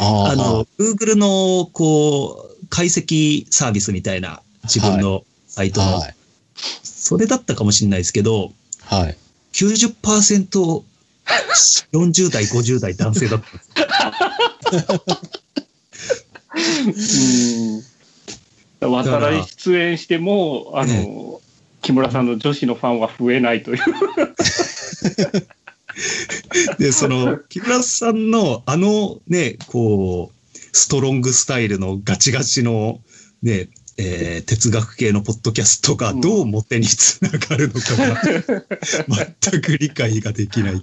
[0.00, 6.14] あの、Google の、こう、解析サービスみたいな自分のサイトの、はい。
[6.82, 9.16] それだったかもしれないですけど、はい。
[9.52, 10.82] 90%、
[11.92, 14.72] 40代、50代男性だったん
[16.90, 17.74] ですよ。
[17.74, 17.84] うん。
[18.80, 21.40] 渡らじ出演しても、あの、
[21.82, 23.82] 木村さんの女子のファンは増えないという。
[26.78, 30.34] で、その、木村さんのあのね、こう、
[30.72, 33.00] ストロングスタイルのガチガチの
[33.42, 38.22] ね、えー哲学系のポッドキャストがどうモテにつながるのかが、
[39.50, 40.80] 全く理解ができない。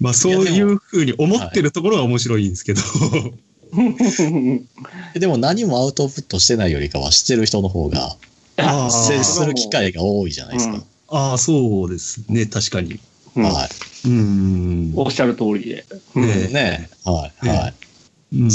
[0.00, 2.80] まあそういうふうに思ってるところが面白いんですけど、
[5.14, 8.16] でも何もアウトプットしてないよりかはしてる人の方が
[8.56, 10.82] 接する機会が多いじゃないですか。
[11.08, 12.98] ああ、そうですね、確かに。
[13.36, 13.68] うんは
[14.06, 14.92] うん。
[14.96, 15.84] おっしゃる通りで。
[16.14, 16.52] うんねい。
[16.52, 17.46] ねはい。
[17.46, 17.74] ねはい。
[18.36, 18.50] うん。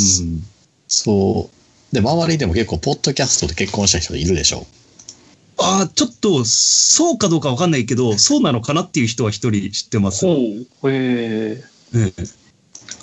[0.88, 1.50] そ
[1.92, 1.96] う。
[1.96, 4.66] で、周りでも結構、ポッドキャストで結婚した人いるでしょ？
[5.58, 10.26] ああ、ちょっと、そうかどうかわかんないけど、そうなのかなっていう人は一人知ってます。
[10.26, 10.92] ほう。
[10.92, 11.64] へえ。
[11.96, 12.24] ええ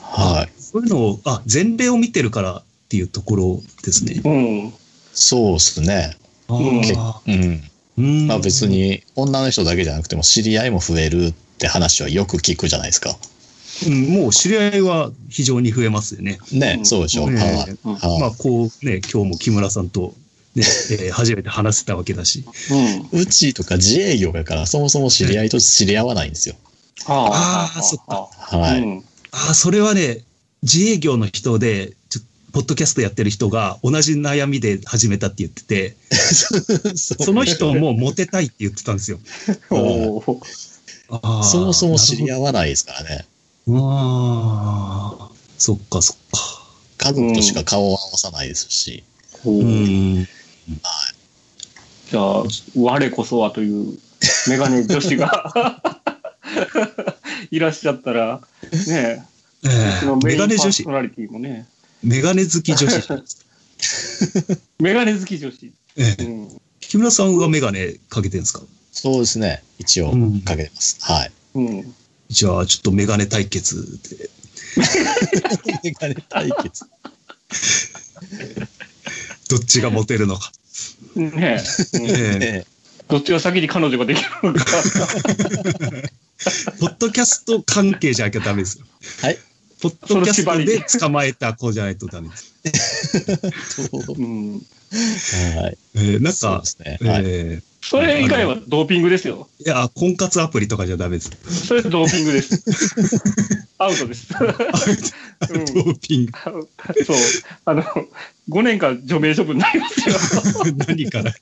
[0.02, 0.61] はい。
[0.72, 4.22] そういうのを、あ、前例を見てるからっていうところですね。
[4.24, 4.30] う
[4.68, 4.72] ん。
[5.12, 6.16] そうですね。
[6.48, 7.62] あうんーうん。
[7.98, 8.66] うんまあ別。
[8.66, 13.16] に、女の人だけじゃなくても、知り合いも増えるって話はよく聞くじゃないですか。
[13.86, 16.38] うん、もう知り合いは非常に増えますよね。
[16.52, 17.26] ね、うんそうでしょ。
[17.26, 17.46] うんはい。
[17.84, 20.14] うんはいまあ、こうね、今日も木村さんと、
[20.54, 22.44] ね、 えー初めて話せたわけだし。
[23.12, 23.20] うん。
[23.20, 26.54] うちとか自営業やから、そもそも知り合いと知り合わないんですよ。
[27.06, 28.80] あーそっかはい。
[28.80, 29.04] うん
[29.34, 30.18] ああ、それはね、
[30.62, 32.20] 自営業の人で、ちょ
[32.52, 35.96] ポッドキャストやってる人が同じ悩みで始めたって言ってて、
[36.94, 39.18] その人もモテたいって言ってたんですよ。
[39.70, 43.26] そもそも知り合わないですからね。
[43.68, 46.62] ああ、そっかそっか。
[46.98, 49.02] 家族としか顔を合わさないですし。
[49.44, 52.44] じゃあ、
[52.76, 53.98] 我こそはという
[54.48, 55.82] メガネ女子が
[57.50, 58.40] いらっしゃったら、
[58.86, 59.26] ね
[59.64, 61.66] えーメガネ女子ーソ、ナリティもね、
[62.02, 63.08] メガネ好き女子。
[64.80, 65.72] メガネ好き女子。
[65.96, 66.48] ええうん。
[66.80, 68.62] 木村さんはメガネかけてるんですか？
[68.92, 69.62] そうですね。
[69.78, 70.98] 一応うん、かけてます。
[71.00, 71.32] はい。
[71.54, 71.94] うん。
[72.28, 74.30] じゃあ、ちょっとメガネ対決で。
[75.84, 76.84] メガネ対決。
[79.48, 80.52] どっちがモテるのか。
[81.16, 81.62] ね
[81.94, 82.06] え、うん
[82.42, 82.66] え
[83.08, 84.64] どっちが先に彼女ができるのか。
[86.80, 88.86] ポッドキャスト関係じゃなきゃダメですよ。
[89.20, 89.38] はい。
[89.82, 93.82] ポッドキャストで捕まえた子じゃないとダメです。
[93.90, 94.52] そううん。
[94.54, 94.58] は
[95.70, 95.78] い。
[95.96, 96.98] えーなんかね。
[97.10, 97.22] はい。
[97.26, 99.48] えーそれ以外はドーピングですよ。
[99.58, 101.32] いや、婚活アプリとかじゃダメです。
[101.66, 102.62] それドーピングです。
[103.76, 104.28] アウトです。
[104.32, 106.32] ドーピング。
[107.04, 107.16] そう。
[107.64, 107.82] あの、
[108.48, 110.14] 5年間除名処分になりますよ。
[110.86, 111.34] 何から。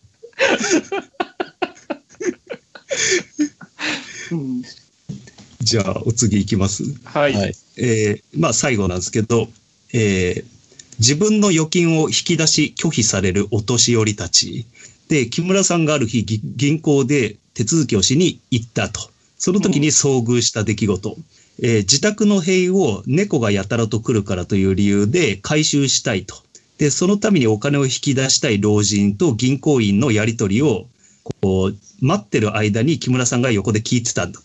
[4.33, 4.63] うん
[5.61, 6.85] じゃあ、お次いきます。
[7.05, 7.35] はい。
[7.35, 7.55] はい。
[7.77, 9.49] えーまあ最後なんですけど、
[9.93, 10.61] えー
[10.99, 14.67] 自分の預金を引き出し拒否されるお年寄りたち。
[15.09, 19.11] で、木村さんがある日ぎ銀行で手続きをしに行ったと。
[19.39, 21.17] その時に遭遇した出来事。
[21.63, 26.37] えー自宅の塀を猫がやたらと来るからという理由で回収したいと。
[26.77, 30.87] で、そのためにお金を引き出したい老人と銀行員のやりとりを、
[31.43, 34.41] こう、待ってる間に木村さんが横で聞いてたんだ。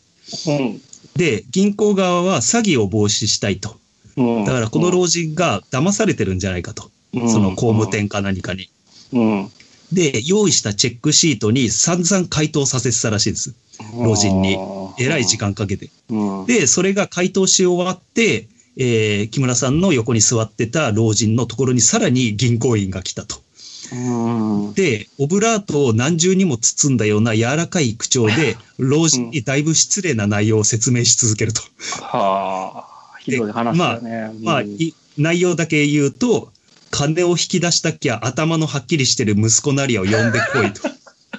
[0.47, 0.81] うん。
[1.15, 3.77] で、銀行側は詐欺を防止したいと。
[4.17, 6.89] うんだからこの老人が騙されてるんじゃないかと。
[7.13, 8.69] その工務店か何かに。
[9.13, 9.51] うん。
[9.91, 13.53] で、用意したチェックシートに散々回答させてたらしいです。
[13.93, 14.57] 老人に。
[14.99, 15.89] えらい時間かけて。
[16.09, 16.45] うん。
[16.45, 18.47] で、それが回答し終わって、
[18.77, 23.44] えー木村さんの横に座ってた老人のところにさらに銀行員が来たと。
[23.93, 24.73] うん。
[24.73, 31.61] で、オブラートを何重にも包んだような柔らかい口調で、老人にだいぶ失礼な内容を説明し続けると。
[32.01, 33.17] はあ。
[33.19, 34.31] ひどい話だね。
[34.41, 36.51] まあ、うんい内容だけ言うと、
[36.91, 40.81] 金を引き出したきゃ頭のはっきりしてる息子なりを呼んでこいと。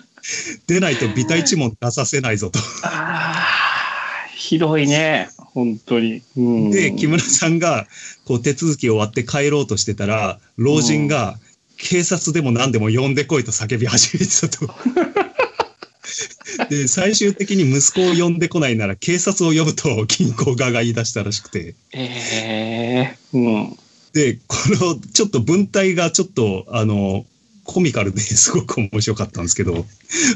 [0.66, 2.58] でないとビタ一問出させないぞと。
[2.82, 5.28] ああ、ひどいね。
[5.36, 6.22] 本当に。
[6.36, 7.86] うん、で、木村さんが、
[8.26, 11.38] こう手続き終わって帰ろうとしてたら、老人が、
[11.76, 14.74] 警察でも何でも呼んでこいと叫び始めてたと。
[16.70, 21.74] で、最終的に息子を呼んでこないなら警察を呼ぶと銀行側が言い出したらしくて。
[21.92, 23.78] ええうん。
[24.12, 27.26] で、この、ちょっと文体がちょっと、あの、
[27.64, 29.86] コミカルで すごく面白かったんですけど、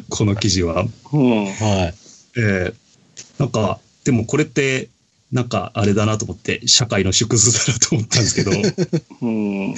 [0.08, 0.86] この記事は。
[1.12, 1.46] うん。
[1.46, 1.94] はい。
[2.36, 2.74] えー
[3.38, 4.90] なんか、でもこれって、
[5.32, 8.50] なんかあれだなと思って、社会の縮図だなと思ったんですけど、
[9.22, 9.74] うん。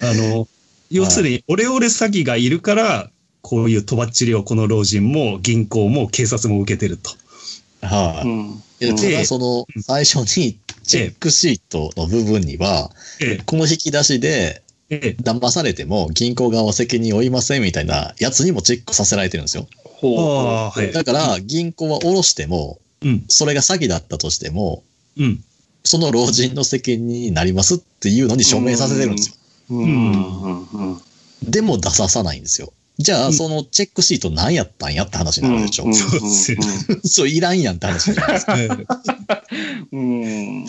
[0.00, 0.48] あの、
[0.90, 3.10] 要するに、オレオレ詐欺がいるから、
[3.42, 7.10] こういうとばっちりをこの老人も銀行も警察も受けてると。
[7.86, 8.28] はい。
[8.28, 8.62] うん。
[8.80, 19.66] いやただその、最初にチェックシートの部分には、えこの引き出しでえ、ええ、騙されても銀行側は責任を負いませんみたいなやつにもチェックさせられてるんですよ。
[19.84, 20.92] ほう。
[20.92, 24.82] だから、銀行は下ろしても、うん、それが詐欺だったとしても、
[25.16, 25.42] うん。
[25.84, 29.36] その老人の責任になりますっていうのに署名させてるんですよ。
[29.70, 30.12] うん。
[30.42, 30.62] うん。
[30.62, 31.00] うん。
[31.42, 32.72] でも出ささないんですよ。
[32.98, 35.88] じゃあ、うんそのチェックシート何やったんやって話になるでしょ。
[35.88, 36.58] んそうですよ
[37.04, 38.58] そう、いらんやんって話じゃないですか。
[38.58, 38.86] ええ
[39.92, 40.20] うん。
[40.22, 40.66] うん。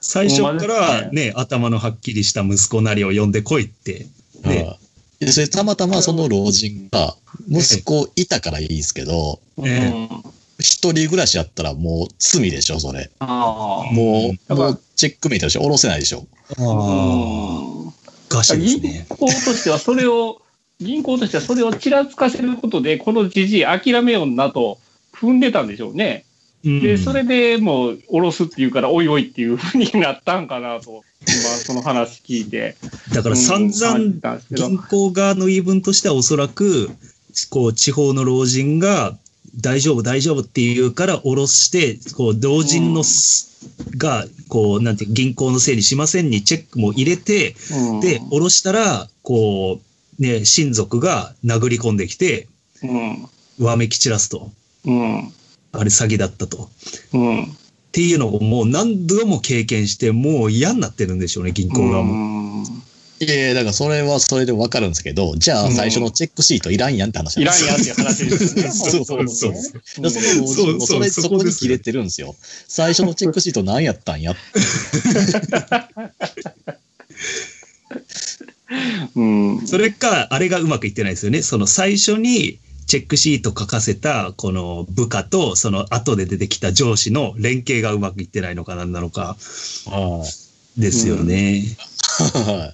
[0.00, 4.06] 最初からね、頭のはっきりした息子なりを呼んでこいって。
[4.44, 4.78] ねはい
[5.20, 7.16] でそれたまたまその老人が、
[7.48, 10.08] 息子いたからいいですけど、え
[10.60, 13.10] 一人暮らしやったらもう罪でしょ、それ。
[13.18, 13.92] ああ。
[13.92, 16.26] もう、もうチェックメイトでしょ、下ろせないでしょ。
[16.56, 17.92] あ
[18.28, 19.06] です銀ね。
[19.08, 20.42] 行としてはそれを、
[20.80, 24.78] 銀行としてはそれをちらつかせることで、このじじい諦めよんなと
[25.12, 26.24] 踏んでたんでしょうね。
[26.64, 32.76] うんで、それでもう下ろすっていうから、おいおいっていうふうになったんかなと、今その話聞いて。
[33.14, 36.90] だから散々銀行側の言い分としてはおそらく、
[37.50, 39.16] こう、地方の老人が、
[39.60, 43.48] 大丈夫、大丈夫って言うから下ろして、こう、老人のす、
[43.96, 49.80] が、こう、なんて、銀行のせいにしませんにチェックも入れて、うんで、下ろしたら、こ
[50.18, 52.48] う、ね、親族が殴り込んできて、
[52.82, 53.28] うん。
[53.64, 54.50] わめき散らすと。
[54.84, 55.32] うん。
[55.72, 56.70] あれ詐欺だったと。
[57.12, 57.42] うん。
[57.44, 57.46] っ
[57.92, 62.64] ていうのをもう何度も経験して、もう嫌になってるんでしょうね、銀行側も。
[63.26, 63.32] も。
[63.32, 68.70] いやだからそれはそれでわかるんですけど、じゃあ最初のチェックシートいらんやんって話いなんですよらんやって話ですよね。
[68.70, 72.34] そうそうそうそそれ、そうそうそこに切れてるんですよ。
[72.68, 74.40] 最初のチェックシート何やったんやって。
[79.16, 79.66] うん。
[79.66, 81.42] それか、あれがうまくいってないですよね。
[81.42, 89.36] その最初にチェックシート書かせた、この部下と、その後で出てきた上司の連携がうまくいってないのかなんなのか、
[90.76, 91.64] ですよね。
[92.18, 92.72] は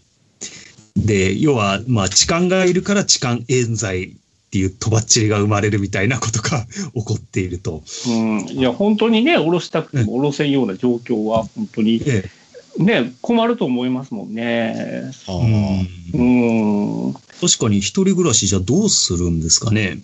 [0.97, 4.15] で、要は、まあ、痴漢がいるから痴漢冤罪っ
[4.51, 7.83] ていうとばっちりが生まれるみたいなことが 起こっていると。
[8.07, 8.49] うん。
[8.49, 12.31] いや、本当にね、下ろしたくても下ろせんような状況は、本当にえ
[12.79, 15.13] ね、困ると思いますもんね。
[15.29, 17.15] うんうん。
[17.41, 19.99] 確かに一人暮らしじゃどうするんですかね。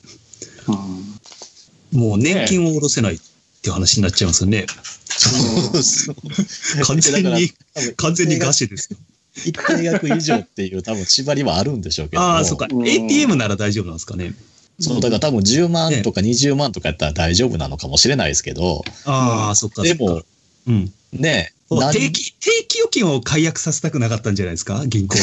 [1.92, 3.18] もう年金を下ろせないっ
[3.62, 4.66] て話になっちゃいますよね。
[5.08, 6.16] そうそう
[6.86, 7.52] 完全に、
[7.96, 8.98] 完全に餓死ですよ。
[9.36, 12.28] 一定額以上っていう多分縛りはあるんでしょうけども。
[12.28, 12.66] ああ、そっか。
[12.70, 14.34] うん ATM なら大丈夫なんですかね。
[14.80, 19.82] そう、だから多分10万とか20万とかやったら大丈夫なのかもしれないですけど、ああ、そっか。
[19.82, 20.22] でも
[20.66, 20.92] うん。
[21.12, 21.60] ねえ。
[21.92, 24.84] 定期、定期預金を解約させたくなかったんじゃないですか？
[24.86, 25.22] 銀行が。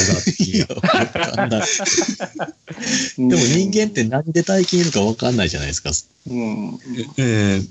[3.17, 5.91] でも人間って何で大金いるかわかんないじゃないですか。
[6.29, 6.79] うん。
[7.17, 7.61] え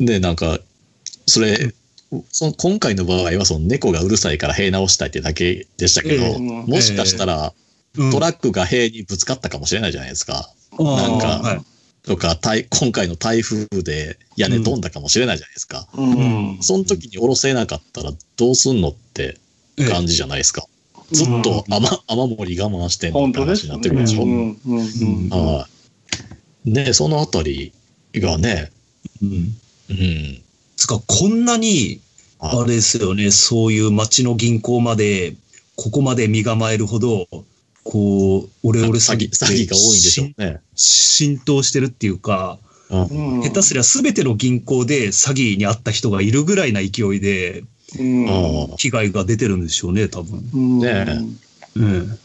[0.00, 0.58] で、なんか、
[1.26, 1.72] それ、
[2.30, 7.52] その今回の場合はその猫がうるさいから塀直したいってだけでしたけど、ええもしかしたら
[7.96, 10.48] うんトラックが塀にぶつかったかもしれないじゃないですか。
[10.72, 11.60] あーなんかはい
[12.08, 15.86] とか、台今回の台風で屋根飛んだかもしれないじゃないですか。
[15.94, 16.58] うん。
[16.62, 19.36] その時に下ろせなかったらどうすんのって
[19.90, 20.64] 感じじゃないですか。
[21.12, 23.38] ずっと雨雨漏り我慢してんのって。
[23.38, 24.24] 話になってくるでしょ。
[26.64, 27.72] ねそのあたり
[28.14, 28.70] がね、
[29.22, 29.30] うん。
[29.90, 30.42] うん。
[30.78, 32.00] つか、こんなに、
[32.38, 35.34] あれですよね、そういう町の銀行まで、
[35.74, 37.26] ここまで身構えるほど、
[37.82, 40.60] こう、オレオレ詐詐欺、詐欺が多いんでしょうね。
[40.76, 42.58] し浸透してるっていうか、
[42.90, 43.42] うん。
[43.42, 47.64] 下手すりゃ全ての銀行で詐欺にあった人がいるぐらいな勢いで、
[48.76, 50.48] 被害が出てるんでしょうね、多分。
[50.54, 50.78] うん。
[50.78, 51.06] ね
[51.74, 52.18] うん。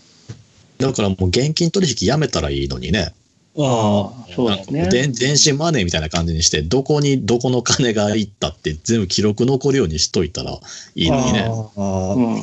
[0.78, 3.14] だからもう現金取引やめたらいいのにね。
[3.58, 4.90] ああ、そうですね。
[4.90, 10.60] 電電子マネーみたいな感じにして、どこにどこの金がいったって全部記録残るようにしといたら
[10.96, 11.42] いいのにね。
[11.42, 12.34] ああ、うん。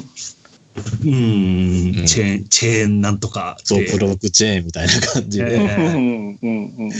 [1.03, 3.91] うん、うんチェーン、チェーンなんとかそう、で。
[3.91, 5.57] ブロックチェーンみたいな感じえで。
[5.57, 5.61] う
[5.99, 6.39] ん。
[6.41, 6.91] うん。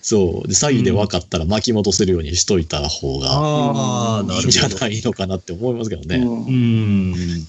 [0.00, 0.48] そう。
[0.48, 4.78] で、詐欺で分かったら巻き戻せるようにしといた方がああ、ないるいんじゃほど。
[4.78, 6.16] ないのかなって思いますけどね。
[6.16, 6.50] うんう。
[6.50, 7.46] ん。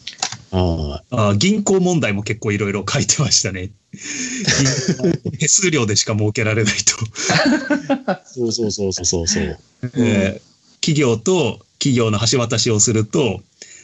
[0.52, 3.72] はああ銀行問題も結構いろいろ書いてましたね。
[5.40, 7.06] 手数料でしか儲けられないと。
[7.06, 8.18] い。
[8.26, 9.60] そうそうそうそうそう。
[9.96, 13.42] えー企業と企業の橋渡しをすると、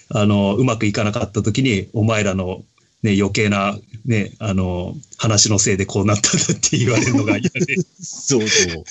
[0.10, 2.64] あの、うまくいかなかった時に、お前らの
[3.04, 8.84] ね、余計なね、あの、話のせいでこうなったんだって言われるのが嫌で、 そうそ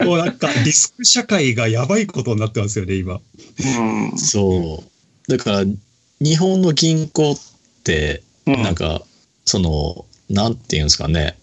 [0.00, 0.04] う。
[0.04, 3.20] もうなんかリスク社会がやばいことになってますよね、今。
[4.12, 4.18] うん。
[4.18, 4.84] そ
[5.28, 5.30] う。
[5.30, 5.64] だから、
[6.20, 7.36] 日本の銀行っ
[7.84, 8.62] て、うん。
[8.62, 9.02] なんか、
[9.44, 11.36] その、なんていうんですかね、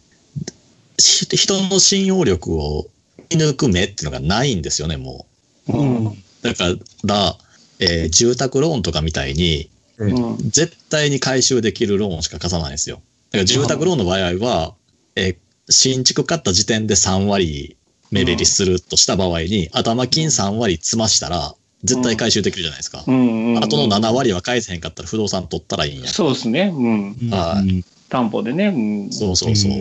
[0.99, 2.87] し人の信用力を
[3.29, 5.25] 見抜く目っていうのがないんですよね、も
[5.67, 6.05] うん。
[6.07, 6.15] う。
[6.41, 6.65] だか
[7.03, 7.37] ら、
[7.79, 10.37] えー住宅ローンとかみたいに、うん。
[10.37, 13.01] 絶対に回収できるローンしか貸さないんですよ。
[13.31, 14.75] だから住宅ローンの場合は、
[15.15, 15.35] えー
[15.69, 17.77] 新築買った時点で3割
[18.11, 23.03] 目減りするとした場合に、頭金3割積ましたら、絶対回収できるじゃないですか。
[23.05, 23.57] うん。
[23.57, 26.07] あとの7割は返せへんかったら不動産取ったらいいんや。
[26.07, 26.73] そうですね。
[26.73, 27.15] うん。
[27.29, 28.67] はいうん担保でね。
[28.67, 29.11] うん。
[29.11, 29.71] そうそうそう。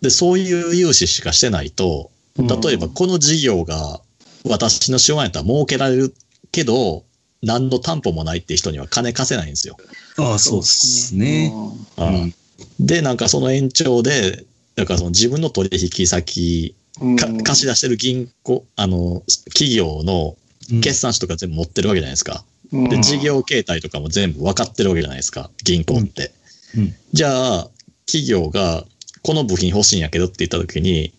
[0.00, 4.00] で、そういう融資しかしてないと、例えばこの事業が
[4.44, 6.14] 私の資本やったら儲けられる
[6.52, 7.02] けど、
[7.42, 9.76] 何の担保もないって人には金貸せないんですよ。
[10.18, 11.52] ああ、そうですね。
[11.96, 12.34] はい
[12.78, 14.44] で、なんかその延長で、
[14.76, 17.16] だからその自分の取引先、うん。
[17.16, 20.43] か貸し出してる銀行、あの、企業のうん
[20.82, 22.44] 決算書とか全部持ってるわけじゃないですか。
[22.72, 26.32] うんで、事業形態とかも全部分かってるわけじゃないですか、銀行って。
[26.76, 27.68] うんじゃあ、
[28.06, 28.84] 企業が、
[29.22, 31.12] この部品欲しいんやけどって言った時に、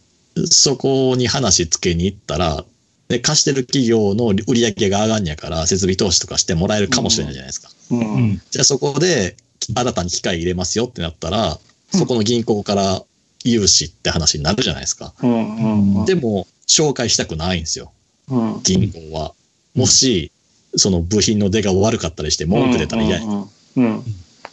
[0.49, 2.65] そこに話つけに行ったら、
[3.07, 7.69] で貸してる企業の売り上げが上がんやから、設備投資とかしてもらえるかもしれないじゃないですか。
[7.91, 7.95] う。
[7.95, 9.37] うんんじゃあそこで、
[9.73, 11.59] 新たに機械入れますよってなったら、
[11.91, 13.03] そこの銀行から
[13.43, 15.13] 融資って話になるじゃないですか。
[16.05, 17.91] でも、紹介したくないんですよ、
[18.27, 18.59] うん。
[18.63, 19.33] 銀行は。
[19.75, 20.31] もし、
[20.75, 23.23] その部品の出が悪かったりして文句出たら嫌や。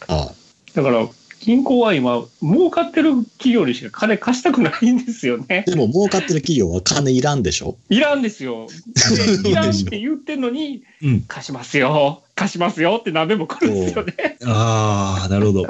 [0.09, 0.33] あ
[0.75, 1.09] だから、
[1.41, 5.65] 銀行は今、儲かってる企業にしか金貸したくないんですよね。
[5.67, 7.77] でも儲かってる企業は金いらんでしょ？
[7.91, 8.69] いらんですよ。
[9.43, 11.21] でいらんって言ってんのに、うん。
[11.23, 14.39] 貸しますよ、貸しますよって何べも来るんですよね。
[14.45, 15.67] ああ、なるほど。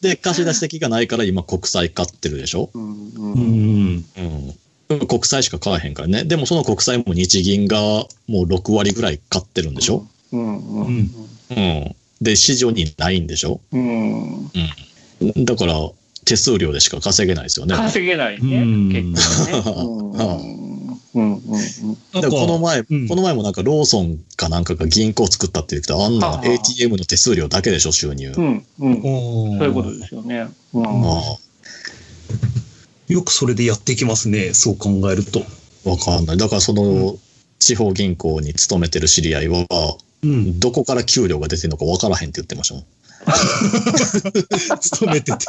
[0.00, 2.70] で、貸し出し先がないから今国債買ってるでしょ？
[2.72, 4.04] うんううんん。
[4.16, 4.54] うん。
[5.00, 6.24] 国債しか買わへんからね。
[6.24, 10.06] でもその国債も日銀がもう6割ぐらい買ってるんでしょ？
[10.32, 11.10] うんうん
[11.50, 11.94] うん。
[12.20, 13.60] で、市場にないんでしょ？
[13.72, 14.50] うん。
[15.44, 15.74] だから、
[16.24, 17.74] 手数料でしか稼げないですよね。
[17.74, 18.88] 稼げないね、うん。
[19.14, 19.72] 結局ね。
[21.14, 21.20] うん。
[21.20, 21.42] うんうん
[22.22, 23.08] でこの前、うん。
[23.08, 26.46] この前もなんかローソンかなんかが銀行作ったって言ってたあんなはあ。
[26.46, 28.32] ATM の手数料だけでしょ、収入。
[28.34, 29.02] うんうん。
[29.02, 30.46] そそういうことですよね。
[30.72, 30.86] うん。
[30.86, 31.36] あ
[33.12, 35.42] よくそれでやっていきますね、そう考えると。
[35.86, 36.36] あ、わかんない。
[36.36, 37.16] だからその、
[37.58, 39.66] 地方銀行に勤めてる知り合いは、
[40.22, 40.58] うん。
[40.60, 42.84] どこから給料が出てるのかわからへんって言ってましたもん。
[44.80, 45.46] 勤めてて。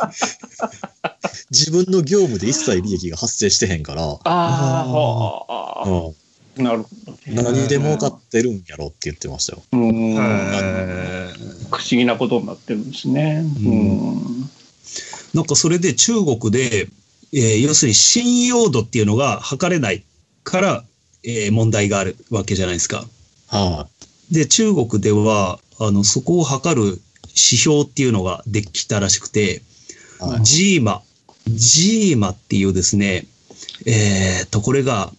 [1.52, 6.16] 自分の業務で一切利益が発生してへんから、ああ、はあ、うん
[6.64, 7.18] なるほど。
[7.42, 9.64] 何で儲かってるんやろって言ってましたよ。
[9.72, 11.34] うんへ
[11.72, 13.44] 不思議なことになってるんですね。
[13.60, 14.50] ううん
[15.34, 16.88] なんかそれで中国で、
[17.34, 20.04] えー要するに信用度っていうのが測れない
[20.44, 20.84] から、
[21.24, 23.06] えー問題があるわけじゃないですか。
[23.48, 23.88] は
[24.32, 29.62] で、中国では、あの、そこを測る指標っていうのができたらしくて、
[30.22, 30.24] い。
[30.24, 30.44] はい。
[30.44, 31.02] ジーマ。
[31.48, 33.26] ジーマっていうですね、
[33.86, 35.12] えー、と、これが、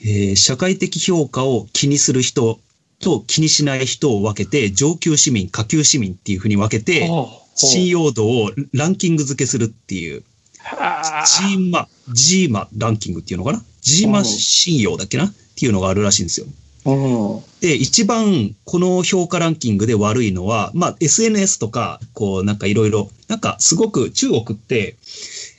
[0.00, 2.60] えー社会的評価を気にする人
[3.00, 7.08] と気にしない人を分けて、上級市民、下級市民っていうふうに分けて、
[7.54, 10.24] 信用度をランキング付けするっていう、
[10.64, 13.62] ジーマ、ジーマランキングっていうのかな？
[13.82, 15.26] ジーマ信用だっけな？
[15.26, 16.46] っていうのがあるらしいんですよ。
[16.86, 17.40] うん。
[17.60, 24.96] で、一番この評価ランキングで悪いのは、まあ SNS とか、こうなんかいろいろ、なんかすごく中国って、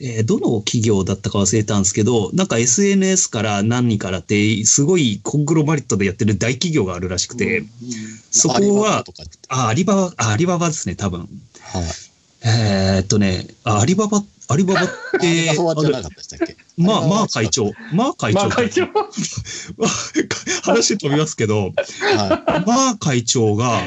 [0.00, 7.64] えーどの企業だったか忘れたんですけど、なんか SNS から何からって、すごいコングロマリットでやってる大企業があるらしくて、
[8.30, 9.04] そこアリババは
[9.48, 11.20] あ、アリババ、あアリババですね、多分。
[11.20, 11.28] はい。
[12.44, 14.86] えーっとね、あアリババ、アリババっ
[15.20, 16.56] て、 アリババじゃなあかったでしたっけ？
[16.76, 18.40] まあ、まあ会長、まあ会長。
[18.40, 18.86] まあ会長。
[20.62, 21.72] 話飛びますけど、
[22.16, 23.82] はまあ会長が、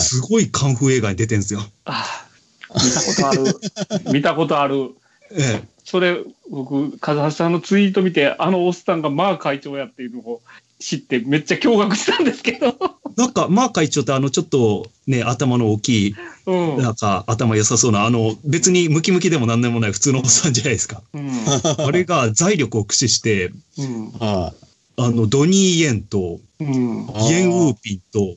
[0.00, 1.60] すごいカンフー映画に出てんですよ。
[1.84, 2.26] あ
[2.74, 3.60] 見たことある。
[4.12, 4.90] 見たことある。
[5.32, 5.68] ええ。
[5.84, 6.18] それ、
[6.50, 10.42] 僕、風橋さんのツイート見て、あのおっさんがマー会長やっていうのを
[10.78, 12.76] 知って、めっちゃ驚愕したんですけど。
[13.16, 16.14] なんか、まあ会長ってあの、ちょっとね、頭の大きい、
[16.46, 16.82] うん。
[16.82, 21.02] なんか頭良さそうな、あの、別にムキムキでもなんでもない普通のおっさんじゃないですか。
[21.14, 21.30] うん。
[21.78, 24.12] あれが財力を駆使して、うん。
[24.20, 24.52] あ
[24.98, 27.06] の、ドニー・イエンと、うん。
[27.28, 28.36] イエン・ウーピンと、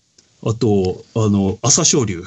[0.50, 2.24] あと、あの、朝青龍。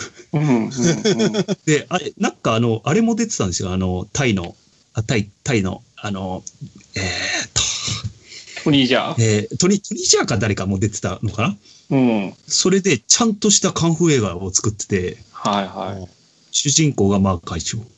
[1.64, 3.72] で、あれ、なんかあの、あれも出てたんですよ。
[3.72, 4.54] あの、タイの、
[4.92, 6.42] あタイ、タイの、あの、
[6.96, 7.51] えー
[8.64, 9.14] トニーじゃ。
[9.18, 11.56] えートニ、トニジアか誰かも出てたのかな？
[11.90, 12.22] うん。
[12.22, 16.06] はいそれで、ちゃんとしたカンフー映画を作ってて、は
[16.50, 17.78] 主人公がマーク会長。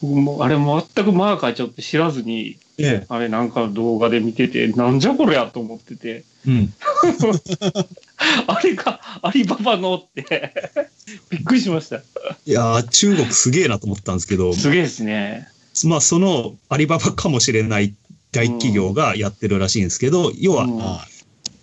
[0.00, 3.06] もあれ全くマー会長って知らずに、ええ。
[3.08, 6.72] あれなんかの動画で見てて、なんじゃこれやと思ってて、うん。
[8.46, 10.52] あれがアリババのって、
[11.30, 11.96] びっくりしました。
[11.96, 12.02] い
[12.46, 15.48] やー、中国すげえなと思ったんですけど、すげえですね。
[15.84, 17.94] まあ、そのアリババかもしれない
[18.32, 21.06] 大企業がやってるらしいんですけど、要は、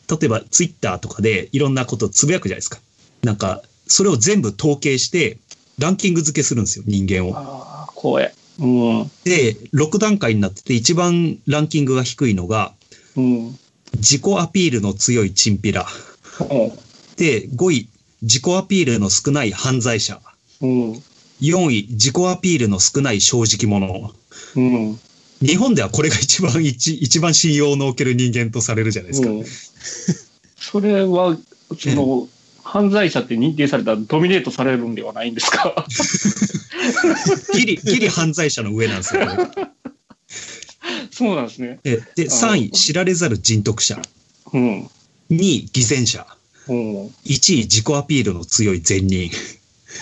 [0.10, 2.80] 例えばツイッターとかでいろんなことつぶやくじゃないですか。
[3.24, 5.38] なんか、それを全部統計して、
[5.78, 7.36] ランキング付けするんですよ、人間を。
[7.36, 8.34] ああ、光栄。
[8.60, 9.12] うん。
[9.24, 12.74] で、6段階になってて、一番ランキングが低いのが、
[13.16, 13.60] うん。
[13.98, 15.88] 自己アピールの強いチンピラ。
[17.18, 17.90] で、5位、
[18.22, 20.22] 自己アピールの少ない犯罪者。
[20.62, 21.04] うん。
[21.42, 24.14] 4位、自己アピールの少ない正直者。
[24.56, 25.00] うん。
[25.42, 29.30] 日本ではこれが一番一、一番信用のおける人間とされるじゃないですか。
[29.30, 29.46] うん
[30.58, 31.38] それは、
[31.78, 32.28] その、
[32.64, 35.86] 犯罪者って認定されたらドミネートされるんではないんですか？
[37.54, 39.22] ギリ、ギリ犯罪者の上なんですよ。
[41.12, 41.80] そうなんですね。
[41.84, 44.02] で、で3位、知られざる人徳者。
[44.54, 44.90] うん。
[45.30, 46.26] 2位、偽善者。
[46.68, 47.06] うん。
[47.06, 47.10] 1
[47.56, 49.30] 位、自己アピールの強い善人。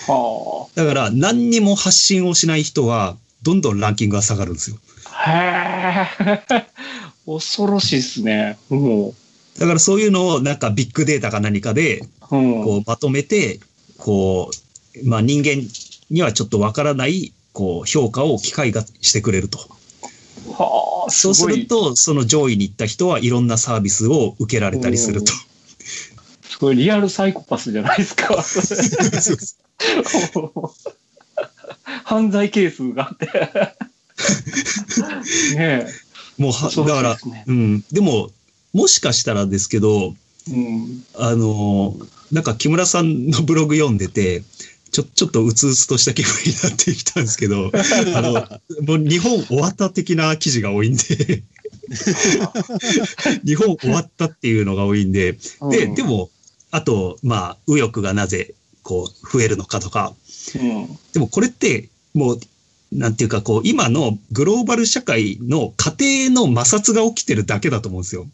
[0.06, 4.78] はだから、何にも発信をしない人は、どんどんランキングが下がるんですよ。
[5.14, 6.04] あ。
[6.20, 6.66] へえ。
[7.26, 8.58] 恐ろしいですね。
[8.70, 9.10] うん。
[9.58, 12.64] だからそういうのをなんかビッグデータか何かでうん。
[12.64, 13.60] こうまとめて、
[13.98, 14.50] こ
[15.04, 15.62] う、まあ人間
[16.10, 19.58] にはちょっとわからない、こう評価を機械がしてくれると。
[20.52, 25.32] はあ、すそうすると、その上位に行った人はいろんなサービスを受けられたりすると。
[26.42, 28.42] すごいリアルサイコパスじゃないですか。
[32.04, 33.28] 犯罪係数があって。
[35.56, 35.86] ね
[36.38, 37.84] もうは、恐ろしいだからうん。
[37.92, 38.30] でも、
[38.72, 40.14] もしかしたらですけど、
[40.50, 40.52] え。
[40.52, 41.04] うん。
[41.14, 41.96] あの、
[42.32, 44.42] なんか木村さんのブログ読んでて、
[44.90, 47.70] ちょ、ちょっとうつうつとした気分になってきたんですけど、
[48.14, 48.34] あの、
[48.86, 51.42] もう日本終わった的な記事が多いんで、
[53.44, 55.36] 日本終わったっていうのが多いんで、
[55.70, 56.30] で、でも、も、
[56.70, 60.14] あと、まあ、右翼がなぜ、こう、増えるのかとか、
[60.54, 60.98] うん。
[61.12, 62.40] でもこれって、もう、
[62.94, 68.26] なんていうか、こう、今のグローバル社会の家庭の摩擦が起きてるだけだと思うんですよ。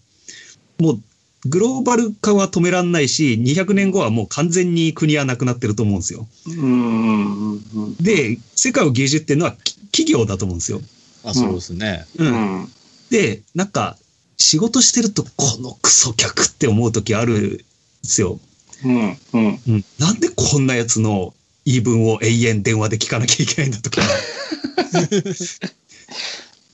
[0.78, 1.00] もう、
[1.46, 6.28] グローバル化は止めらんないし、200年後はもう完全に国はなくなってると思うんですよ。
[6.46, 7.52] うん。
[7.52, 7.96] うん。
[7.96, 10.82] で、世界を牛耳ってるのはき企業だと思うんですよ。
[11.24, 12.04] あ、そうですね。
[12.18, 12.24] う。
[12.24, 12.32] うん
[12.64, 12.72] ん。
[13.10, 13.96] で、なんか、
[14.36, 17.64] 仕事してると、このクソ客って思う時あるんで
[18.02, 18.38] すよ。
[18.84, 19.18] うん。
[19.32, 19.60] うん。
[19.68, 19.84] うん。
[19.98, 21.32] なんでこんなやつの
[21.64, 24.02] 言い分を永遠電話で聞かなきゃいけないんだとか。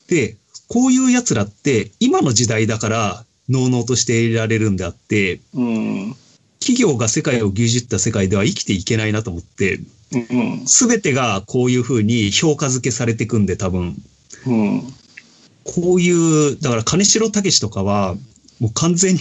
[0.09, 0.37] で、
[0.69, 6.17] こういう奴らって今の時代だから、のうのうとしていられるんであって、うん。
[6.59, 9.81] 企業が世界を牛耳った世界では生きていけないなと思って、
[10.13, 10.67] うん。
[10.67, 13.95] すべてがこういうふうに評価付けされていくんで多分、
[14.47, 14.83] うん。
[15.65, 18.17] こういう、だから金城武とかは、
[18.59, 19.21] もう完全に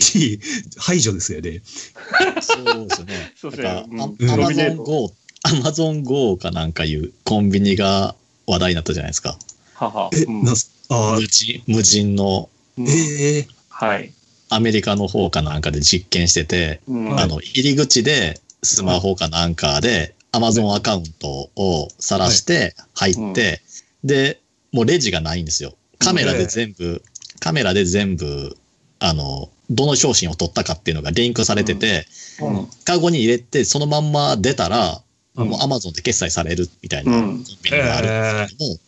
[0.78, 1.62] 排除ですよね。
[2.42, 3.34] そうですね。
[3.36, 5.14] そうですなんか、ねうんアマゾン GO、
[5.46, 8.16] アマゾン GO かなんかいうコンビニが
[8.48, 9.38] 話題になったじゃないですか。
[9.76, 10.10] はは。
[10.12, 10.44] え、うん。
[10.44, 12.86] なんす、あ無人無人のうん。
[12.86, 14.12] ーええはい。
[14.50, 17.20] アメリカの方かなんかで実験してて、うん。
[17.20, 23.62] あの、入り口でスマホかなんかで、アマゾンアカウントを晒して入って、
[24.04, 24.42] で、
[24.72, 25.76] もうレジがないんですよ。
[26.00, 27.04] カメラで全部、
[27.40, 28.58] カメラで全部、
[29.00, 32.08] あの、どの商品を取ったかっていうのがリンクされてて、
[32.42, 32.68] うん。
[32.84, 35.05] カゴに入れてそのまんま出たら、うん
[35.36, 37.26] もうアマゾンで決済されるみたいなコうん。
[37.36, 38.80] ンビニがあるんですけども、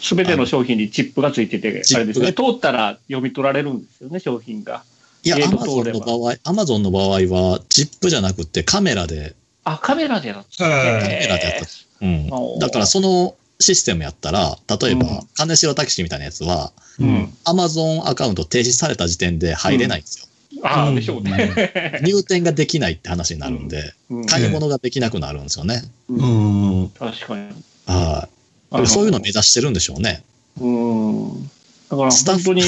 [0.00, 4.82] すべての商品にチップがついてて、あれですね、通ったら読み取られるんですよね、商品が。
[5.22, 9.34] いや、アマゾンの場合、アマゾンの場合は、チップじゃなくてカメラで、
[9.64, 10.64] あ、カメラでやった。
[10.64, 11.02] はい。
[11.02, 11.66] カメラでやった。
[12.00, 12.08] う
[12.56, 12.58] ん。
[12.58, 15.20] だからそのシステムやったら、例えば、うん。
[15.34, 17.32] 金城タクシーみたいなやつは、うん。
[17.44, 20.26] アマゾンアカウント停止された時点で入れないんですよ。
[20.62, 22.00] ああ、うんでしょうね。
[22.02, 25.82] 入店ができないって話になるんで、うん買い物ができなくなるんですよね。
[26.08, 26.88] ううんん。
[26.90, 27.48] 確かに。
[27.86, 28.28] は
[28.72, 28.76] い。
[28.82, 30.22] あそういうのを目指してるんでしょうね。
[30.60, 31.50] うん。
[31.90, 32.64] だからスタッフ本当に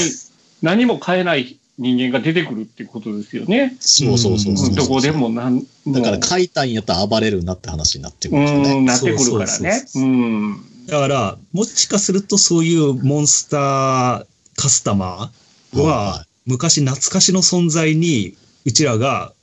[0.61, 3.75] 何も買えない人間が出てくるっていうことですよね。
[3.79, 4.69] そうそうそうそう。
[4.69, 5.11] うんどこで。
[5.11, 8.81] もなんだからも買いたいんやったら暴れるなって話になってくうるんですよね。
[8.81, 9.71] ん、なってくるからね。
[9.71, 10.65] そうそううん。
[10.87, 14.25] だから、もしかするとそういうモンスター
[14.55, 18.35] カスタマーはは、昔懐かしの存在に、
[18.65, 19.33] うちらが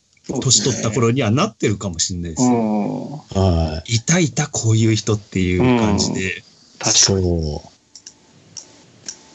[0.40, 2.48] 年取った頃にはなってるかもしれないですよ。
[2.48, 3.42] うん。
[3.42, 3.96] はい。
[3.96, 6.42] いたいたこういう人っていう感じで。
[6.78, 6.94] 確かに。
[6.96, 7.62] そ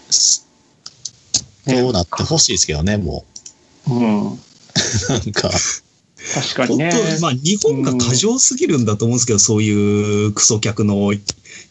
[0.09, 0.13] う。
[0.13, 0.47] す
[1.67, 3.25] そうなってほしいですけどね、も
[3.87, 4.33] うん。
[4.33, 4.37] う。
[5.09, 5.49] なんか、
[6.33, 6.91] 確かにね。
[6.91, 11.13] 本当、まあ日本が過剰すぎるんだと思うんですけど、そういうクソ客の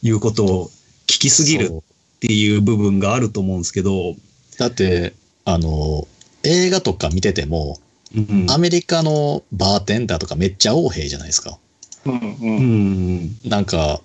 [0.03, 0.70] 言うことを
[1.07, 1.82] 聞きすぎるっ
[2.20, 4.16] ていう部分があると思うんですけど、
[4.59, 5.14] だって、
[5.45, 6.07] あの、
[6.42, 7.78] 映画とか見てても、
[8.16, 11.59] うんアメリカのバーテンダーとかめっちゃ横兵じゃないですか。
[12.07, 12.36] うんう。
[12.40, 13.36] うんん。
[13.45, 14.01] なんか、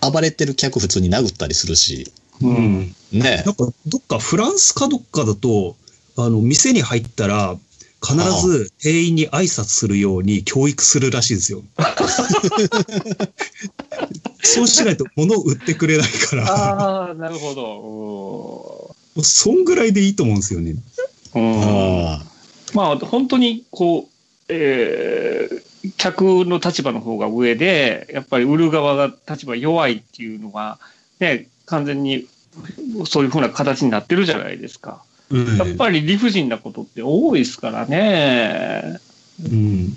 [0.00, 2.46] 暴れてる客普通に殴ったりするし、う。
[2.46, 2.94] うんん。
[3.12, 5.76] ねなんか、どっかフランスかどっかだと、
[6.16, 7.56] あの、店に入ったら、
[8.06, 11.62] 必ず店員に挨拶するように教育するらしいですよ。
[14.42, 18.85] そうしないと物を売ってくれないから、ああ、なるほど。
[19.16, 20.74] もうそんぐらいでいいと思うんですよね。
[21.34, 21.62] うん。
[21.62, 22.22] あ
[22.74, 24.12] まあ、本当に、こう、
[24.48, 30.78] えー客の立場の方が上で、やっぱり売る側が立場弱いっていうのは、
[31.20, 32.26] ね、完全に
[33.06, 35.02] そういうふうな形になってるじゃないですか。
[35.30, 39.00] うんやっぱり理不尽なことって多いですからね。
[39.44, 39.96] うん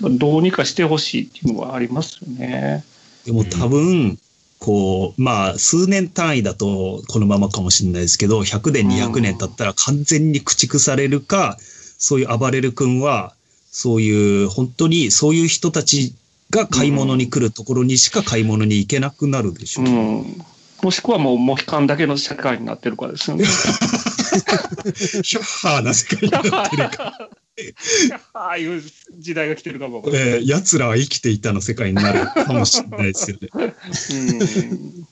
[0.00, 2.84] どうにかしてほしいっていうのはありますよね。
[3.24, 4.18] でも多分、
[4.58, 11.56] こう、まあ、数年単位だとこのままかもしれないですけど、100年、200年経ったら完全に駆逐されるか、
[11.98, 13.34] そういう暴れる君は、
[13.70, 16.14] そういう、本当にそういう人たち
[16.50, 19.88] が買い物に来るところにしか買い物に行けなくなるでしょうう。
[19.88, 20.44] ん。
[20.82, 23.44] もしくはもうモヒカンだけの社会になってるからですよね。
[25.22, 27.28] シャッハーな世界になってるか。
[28.32, 28.82] ああいう
[29.18, 30.02] 時代が来てるかも。
[30.06, 33.48] えー奴らは生きていたの世界になるかもしれないですよね。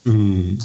[0.07, 0.59] うんうん。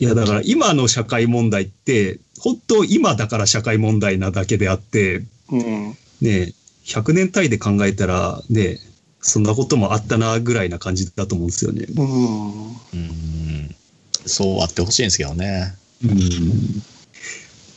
[0.00, 5.96] いや、だから今の社会問題って、本当今だから社会問題なだけであって、うん。
[6.20, 6.52] ね、
[6.84, 8.78] 100年単位で考えたら、ね、
[9.20, 11.86] そんなこともあったなぐらいな感じだと思うんですよね。
[11.96, 12.68] うん。
[12.68, 13.74] うん。
[14.26, 15.74] そうあってほしいんですけどね。
[16.04, 16.82] うん。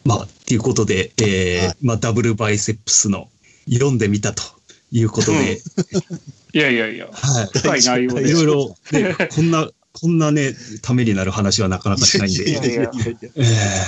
[0.05, 1.77] まあ、っていうことで、えーはい。
[1.81, 3.29] まあ、ダブルバイセップスの
[3.71, 4.43] 読んでみたと
[4.91, 5.61] いうことで、
[6.53, 8.23] いやいやいや、は深い内容い。
[8.23, 8.33] いで。
[8.33, 12.91] ろいろ、ね、こんな、こんなね、ためになる話はなかなかしないんで、いやいや
[13.37, 13.85] え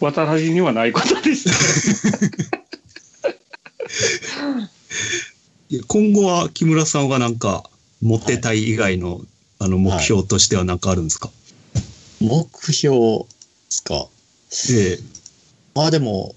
[0.00, 1.50] 私にはないことです。
[5.70, 7.68] ー今後は木村さんはなんか、
[8.00, 9.20] モテたい以外の、
[9.58, 11.30] あの、目標としては何かあるんですか、
[12.20, 13.26] 目標で
[13.68, 14.06] すか？
[14.70, 15.17] ええ
[15.78, 16.34] まあでも、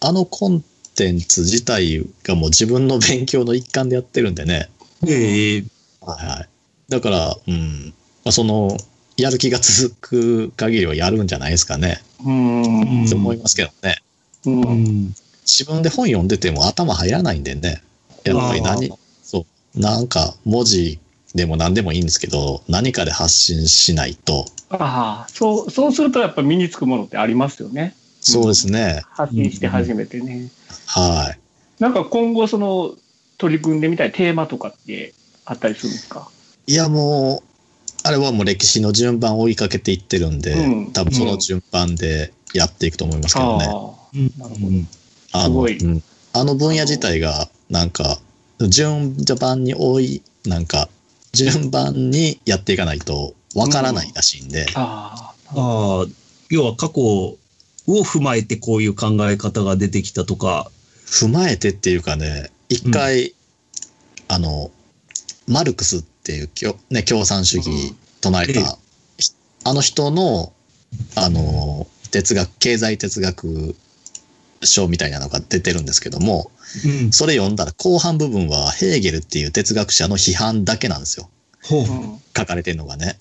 [0.00, 0.62] あのコン
[0.96, 4.68] テンツ自体がもう自分の勉強の一環でやってるんでね。
[5.08, 5.64] ええ
[6.02, 6.48] はいはい。
[6.90, 7.94] だから、うん。
[8.22, 8.76] まあ、その、
[9.16, 12.02] やる気が続く限りはやるんじゃないですかね。
[12.22, 13.04] うん。
[13.06, 13.96] って思いますけどね。
[14.44, 14.50] う。
[14.50, 15.14] うんん。
[15.46, 17.82] 自分で本読んでても頭入らないんでね。
[18.24, 20.98] やっぱり何あ、そう、なんか文字
[21.34, 27.94] でも何でもいいんですけど、何かで発信しないと、ああ、そう、そうするとやっぱ身につくものってありますよね。
[28.32, 29.02] そうですね。
[29.10, 30.50] 発信して初めてね。
[30.86, 31.82] はい。
[31.82, 32.94] なんか今後その
[33.38, 35.14] 取り組んでみたいテーマとかって
[35.44, 36.28] あったりするんですか？
[36.66, 37.48] いやもう、
[38.02, 43.66] あれはもう歴史の順番を追いかけていってるんで、うん多分その順番でやっていくと思いますけどね。
[43.68, 44.88] あうんなるほどうん
[45.32, 46.02] あのすごいうん
[46.32, 48.18] あの分野自体が、なんか、
[48.68, 50.90] 順番に多い、なんか、
[51.32, 55.58] 順番にやっていかないとわからないらしいんで、ああ。
[55.58, 56.06] ああ、
[56.50, 57.36] 要は過去
[57.86, 60.70] を踏まえてこういう考え方が出てきたとか、
[61.06, 63.34] 踏まえてっていうかね、一回、
[64.28, 64.70] あの、
[65.46, 68.66] マルクスっていうきょ、ね、共産主義唱えた、ええ。
[69.64, 70.52] あの人の、
[71.14, 73.76] あの、哲学、経済哲学
[74.62, 76.50] 書みたいなのが出てるんですけども、
[76.84, 81.28] うん、それ読んだら後半部分はヘーゲルっていう哲学者の批判だけなんですよ。
[82.36, 83.16] 書かれてるのがね。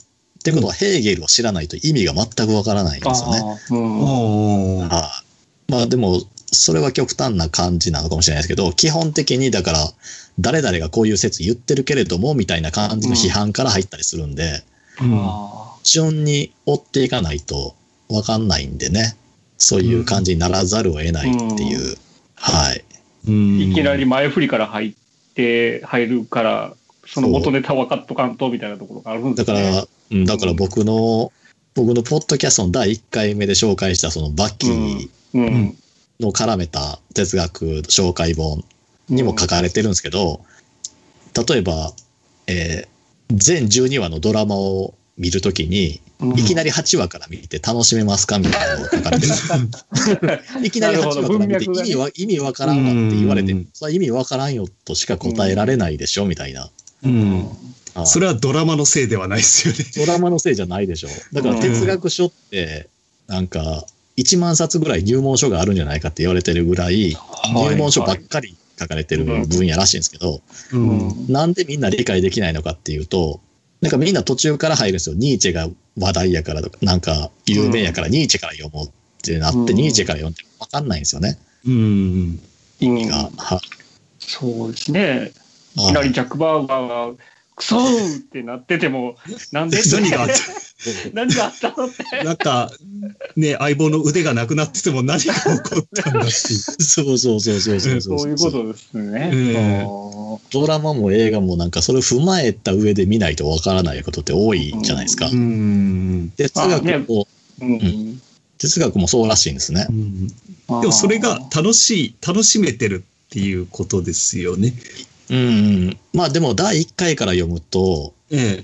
[0.46, 3.40] ってことは、ヘーゲルを知らないと意味が全くわからないんですよね。
[3.42, 5.24] ああうんあ。
[5.68, 6.22] まあでも、
[6.52, 9.92] それは極端な感じなのかもしれないですけど、基本的にだから、
[10.40, 14.64] 誰々がこういう説言ってるけれども、みたいな感じの批判から入ったりするんで、
[15.02, 17.76] うんあ順に追っていかないと
[18.10, 19.16] わかんないんでね。
[19.58, 21.98] そういう感じにならざるを得ないっていう。
[22.36, 22.84] はい。
[23.28, 24.94] うんいきなり前振りから入っ
[25.34, 26.74] て、入るから、
[27.08, 29.64] その元ネタ分かっとかんとみたいなところがあるんですね。
[29.64, 31.32] だから、うんだから僕の、
[31.74, 35.10] 僕のポッドキャストの第1回目で紹介したそのバッキ。
[36.18, 38.64] の絡めた哲学紹介本
[39.10, 40.46] にも書かれてるんですけど、
[41.48, 41.94] 例えば、
[42.48, 42.96] えー
[43.32, 49.34] 全12話のドラマを見るときに、うんいきなり8話から見て楽しめますかみたいなのが書かれてる。
[50.66, 56.72] いきなり8話から見て意味わ意味わからんわって言われてうん、それは意味わからんよとしか答えられないでしょみたいな。
[57.04, 57.48] うん。
[57.96, 60.06] あそれはドラマのせいではないですよね。
[60.06, 61.10] ドラマのせいじゃないでしょ。
[61.34, 62.90] だから哲学書って、
[63.28, 63.86] なんか、
[64.18, 67.18] 1万冊ぐらい入門書があるんじゃないかって言われてるぐらい、
[67.54, 70.42] 入門書ばっかり書かれてる分野らしいんですけど。
[71.30, 73.40] なんでみんな理解できないのかっていうと、
[73.82, 75.16] なんかみんな途中から入るんですよ。
[75.16, 78.92] ニーチェが話題やからとか、なんか有名やからニーチェから読もうっ
[79.22, 81.38] てなって、うんニーチェから読んでもわかんないんですよね。
[81.66, 82.40] うん。
[82.80, 83.30] 意味が
[84.20, 85.32] そうですね。
[85.76, 87.24] いきなりジャック・バーガーが、
[87.56, 89.16] クソーってなってても、
[89.52, 89.78] なんで？
[89.92, 90.30] 何があっ
[91.14, 92.04] 何があったのって。
[92.04, 92.72] たなんか、
[93.38, 96.30] ね、相棒の腕がなくなってても何が起こったんだっていう。
[96.84, 98.20] そうそうそうそうそうそう。
[98.20, 99.88] そういうことですね。
[100.52, 105.28] ドラマも映画もなんかそれを踏まえた上で見ないとわからないことって多いじゃないですか。
[105.28, 106.34] うん。
[106.36, 108.22] 哲学も、ーうん
[108.58, 109.92] 哲学もそうらしいんですねう。
[109.94, 110.34] んで
[110.88, 114.74] もそれが楽しい、楽しめてるっていうことですよね。
[115.30, 115.42] うんう
[115.92, 115.98] ん。
[116.14, 118.64] まあでも第1回から読むと、え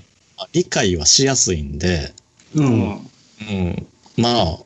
[0.52, 2.12] 理解はしやすいんで、
[2.54, 2.62] う。
[2.62, 3.10] うんん
[3.40, 3.86] うん、
[4.16, 4.58] まあ、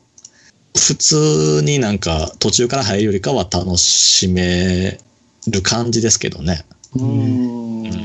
[0.75, 4.99] 普通になんか途中から入るよりかは楽しめ
[5.47, 6.65] る感じですけどね。
[6.95, 7.99] うんだか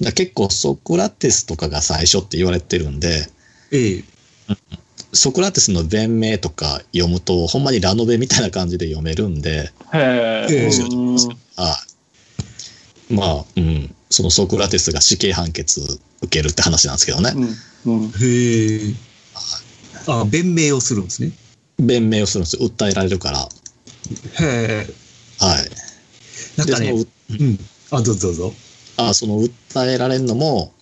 [0.00, 3.26] ら結構ソクラテスとかが最初って言われてるんで、
[3.72, 4.04] ええ。
[5.12, 10.70] ソクラテスの弁明とか読むと、ほんまにラノベみたいな感じで読めるんで、へえええ。
[11.56, 11.87] はい。
[13.10, 17.32] まあ、うん、そのソクラテスが死刑判決受けるって話なんですけどね。
[17.34, 18.94] うんうんへえ。
[20.06, 21.32] あ、弁明をするんですね。
[21.78, 22.68] 弁明をするんですよ。
[22.68, 23.38] 訴えられるから。
[23.40, 23.46] へ
[24.40, 24.86] え。
[25.38, 25.64] はい。
[25.64, 25.70] で、
[26.56, 27.58] そなんかね、の、うん。
[27.90, 28.54] あ、どうぞどうぞ。
[28.96, 30.72] あその訴えられるのも、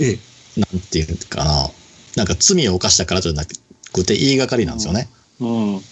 [0.00, 0.60] ええ。
[0.60, 1.70] なんていうかな、
[2.16, 5.08] なんか罪を犯したからじゃなくて言いがかりなんですよね。
[5.40, 5.82] うんうんうん。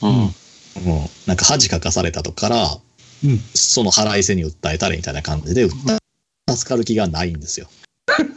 [1.27, 2.79] なんか恥かかされたとから、
[3.25, 3.39] うん。
[3.55, 5.99] その腹いせに訴えたれみたいな感じで、訴
[6.49, 7.69] え助かる気がないんですよ。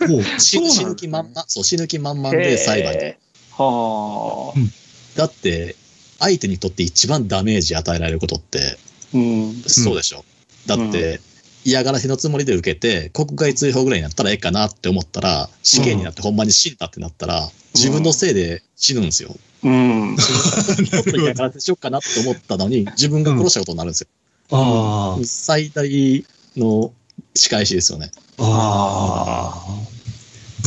[0.07, 2.99] もう、死そうなん死ぬ気満々、そう、死ぬ気満々で裁判に。
[2.99, 3.17] へえ
[3.51, 5.17] はあ。
[5.17, 5.75] だって、
[6.19, 8.77] 相手にとって一番ダメージ与えられることって、
[9.13, 9.53] うん。
[9.67, 10.23] そうでしょ。
[10.65, 11.19] だって、
[11.63, 19.35] 嫌がらせのつもりで受けて、国外追放ぐらいになったらええかなって思ったら、死刑になってほんまに死んだってなったら、自分のせいで死ぬんですよ。
[19.63, 20.15] うん。
[20.19, 24.07] ちょっと嫌がらせしようかなって思ったのに、自分が殺したことになるんですよ。
[24.51, 26.25] あ最大
[26.55, 26.93] の
[27.33, 28.11] 仕返しですよね。
[28.37, 28.43] あ。
[28.43, 29.75] ああ。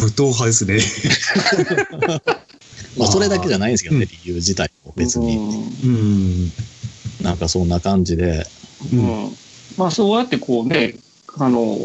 [0.00, 0.78] 武闘派ですね。
[2.96, 5.36] まあ、それだけじゃないんですけどね、うん理由自体も別に。
[5.36, 6.52] うん。
[7.20, 8.46] なんかそんな感じで。
[8.92, 9.24] うん。
[9.24, 9.36] うん
[9.76, 10.94] まあそうやってこうね、
[11.36, 11.76] あの、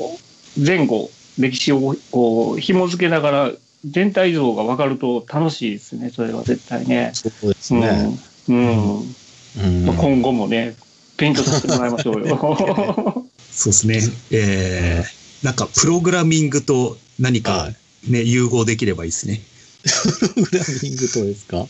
[0.58, 3.52] 前後、歴史をこう紐付けながら
[3.86, 7.12] 全体像が分かると楽しいですね、それは絶対ね。
[7.14, 8.18] そうですね。
[8.50, 8.56] うん。
[8.56, 9.16] うん。
[9.64, 10.76] うんまあ、今後もね、
[11.24, 12.38] 勉強させてもらいましょうよ。
[13.50, 14.02] そうですね。
[14.32, 17.76] ええなんか、プログラミングと何かはい
[18.12, 19.42] ね、融合できればいいですね。
[19.84, 21.66] プログラミングとですか？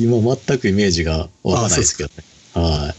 [0.00, 2.24] 今全くイメージがわからないですけどね。
[2.54, 2.94] は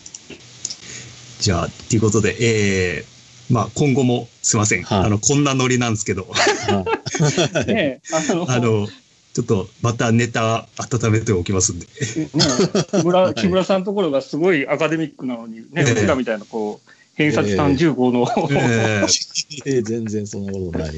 [1.41, 3.05] じゃあ、ということで、ええ
[3.49, 4.83] まあ、今後もすいません。
[4.83, 6.27] はいあの、こんなノリなんですけど、
[6.69, 6.71] い。
[6.71, 6.85] は
[7.63, 7.99] いね
[8.29, 8.87] あの、あの、
[9.33, 11.85] ちょっとまたネタ温めておきますんで。
[11.85, 12.29] ね、
[12.91, 20.91] 木村 木村さんのところがすごいアカデミックなのに、ね、ちらみたいな、こう、偏差値30号の、ええー 全然そんなことない。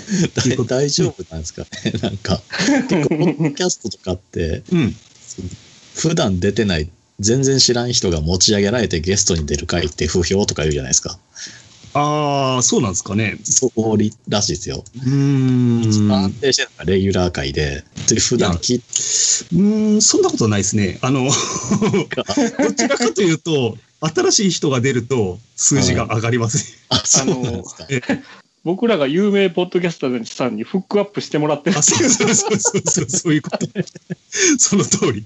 [0.34, 1.92] 大大丈夫なんですかね？
[2.02, 2.40] なんか、
[2.88, 4.96] 結構、ポッドキャストとかって、ーうん。
[5.94, 6.88] 普段出てない、
[7.20, 11.18] 全然知らん人が持ち上げられてゲストに出る回って不評とか言うじゃないですか。
[11.94, 13.36] ああ、そうなんですかね。
[13.42, 14.84] そうりらしいですよ。
[14.96, 16.32] うー一番安ん。
[16.34, 18.82] 定してるのがレギュラー回で、で普段聞い
[19.58, 20.98] うん、そんなことないですね。
[21.02, 21.30] あの、
[22.10, 22.24] た
[22.62, 26.64] どちらかというと、新しい人が出ると数字が上がりますね。
[26.90, 27.86] あ、そうなんですか。
[28.62, 32.10] 僕らが有名ポッドキャスターさんにフックアップしてもらってるあ、ってそういう。
[32.10, 33.66] そうそうそうそう、そういうこと。
[34.58, 35.24] その通り。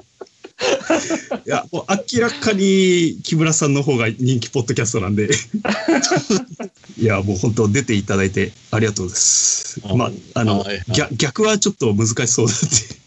[1.46, 5.30] いや、もう明らかに木村さんの方が人気ポッドキャストなんで。
[6.98, 9.80] いや、もう本当出ていただいてありがとうです。
[9.84, 13.04] あまあ、あのはいはい、逆逆はちょっと難しそうなんで。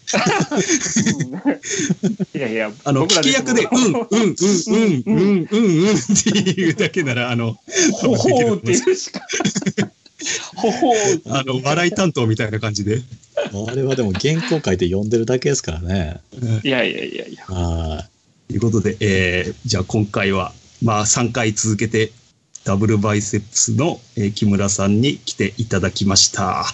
[2.34, 7.58] いやいや、 あの、聞き役で、うん、うん、うん、うん、うん、うん、うんっていうだけなら、あの、
[7.91, 9.22] ほほーっていうしか。
[10.55, 10.93] ほほ
[11.30, 13.01] あの、笑い担当みたいな感じで。
[13.36, 16.20] あれはでも原稿書いて読んでるだけですからね。
[16.63, 17.45] いやいやいやいや。
[17.45, 18.05] は
[18.47, 20.53] ということで、えー、じゃあ今回は、
[20.84, 22.11] まあ3回続けて、
[22.63, 26.65] ダブルバイセップスの、えー木村さんに来ていただきました。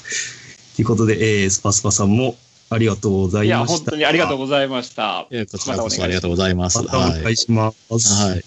[0.75, 2.35] ということで、えー、スパスパさんも
[2.69, 3.77] ありがとうございや、いました。
[3.77, 5.27] 本当にありがとうございました。
[5.29, 5.37] い。
[5.37, 6.79] えこちらこそありがとうございます。
[6.79, 8.25] またお願いします。
[8.25, 8.43] はい。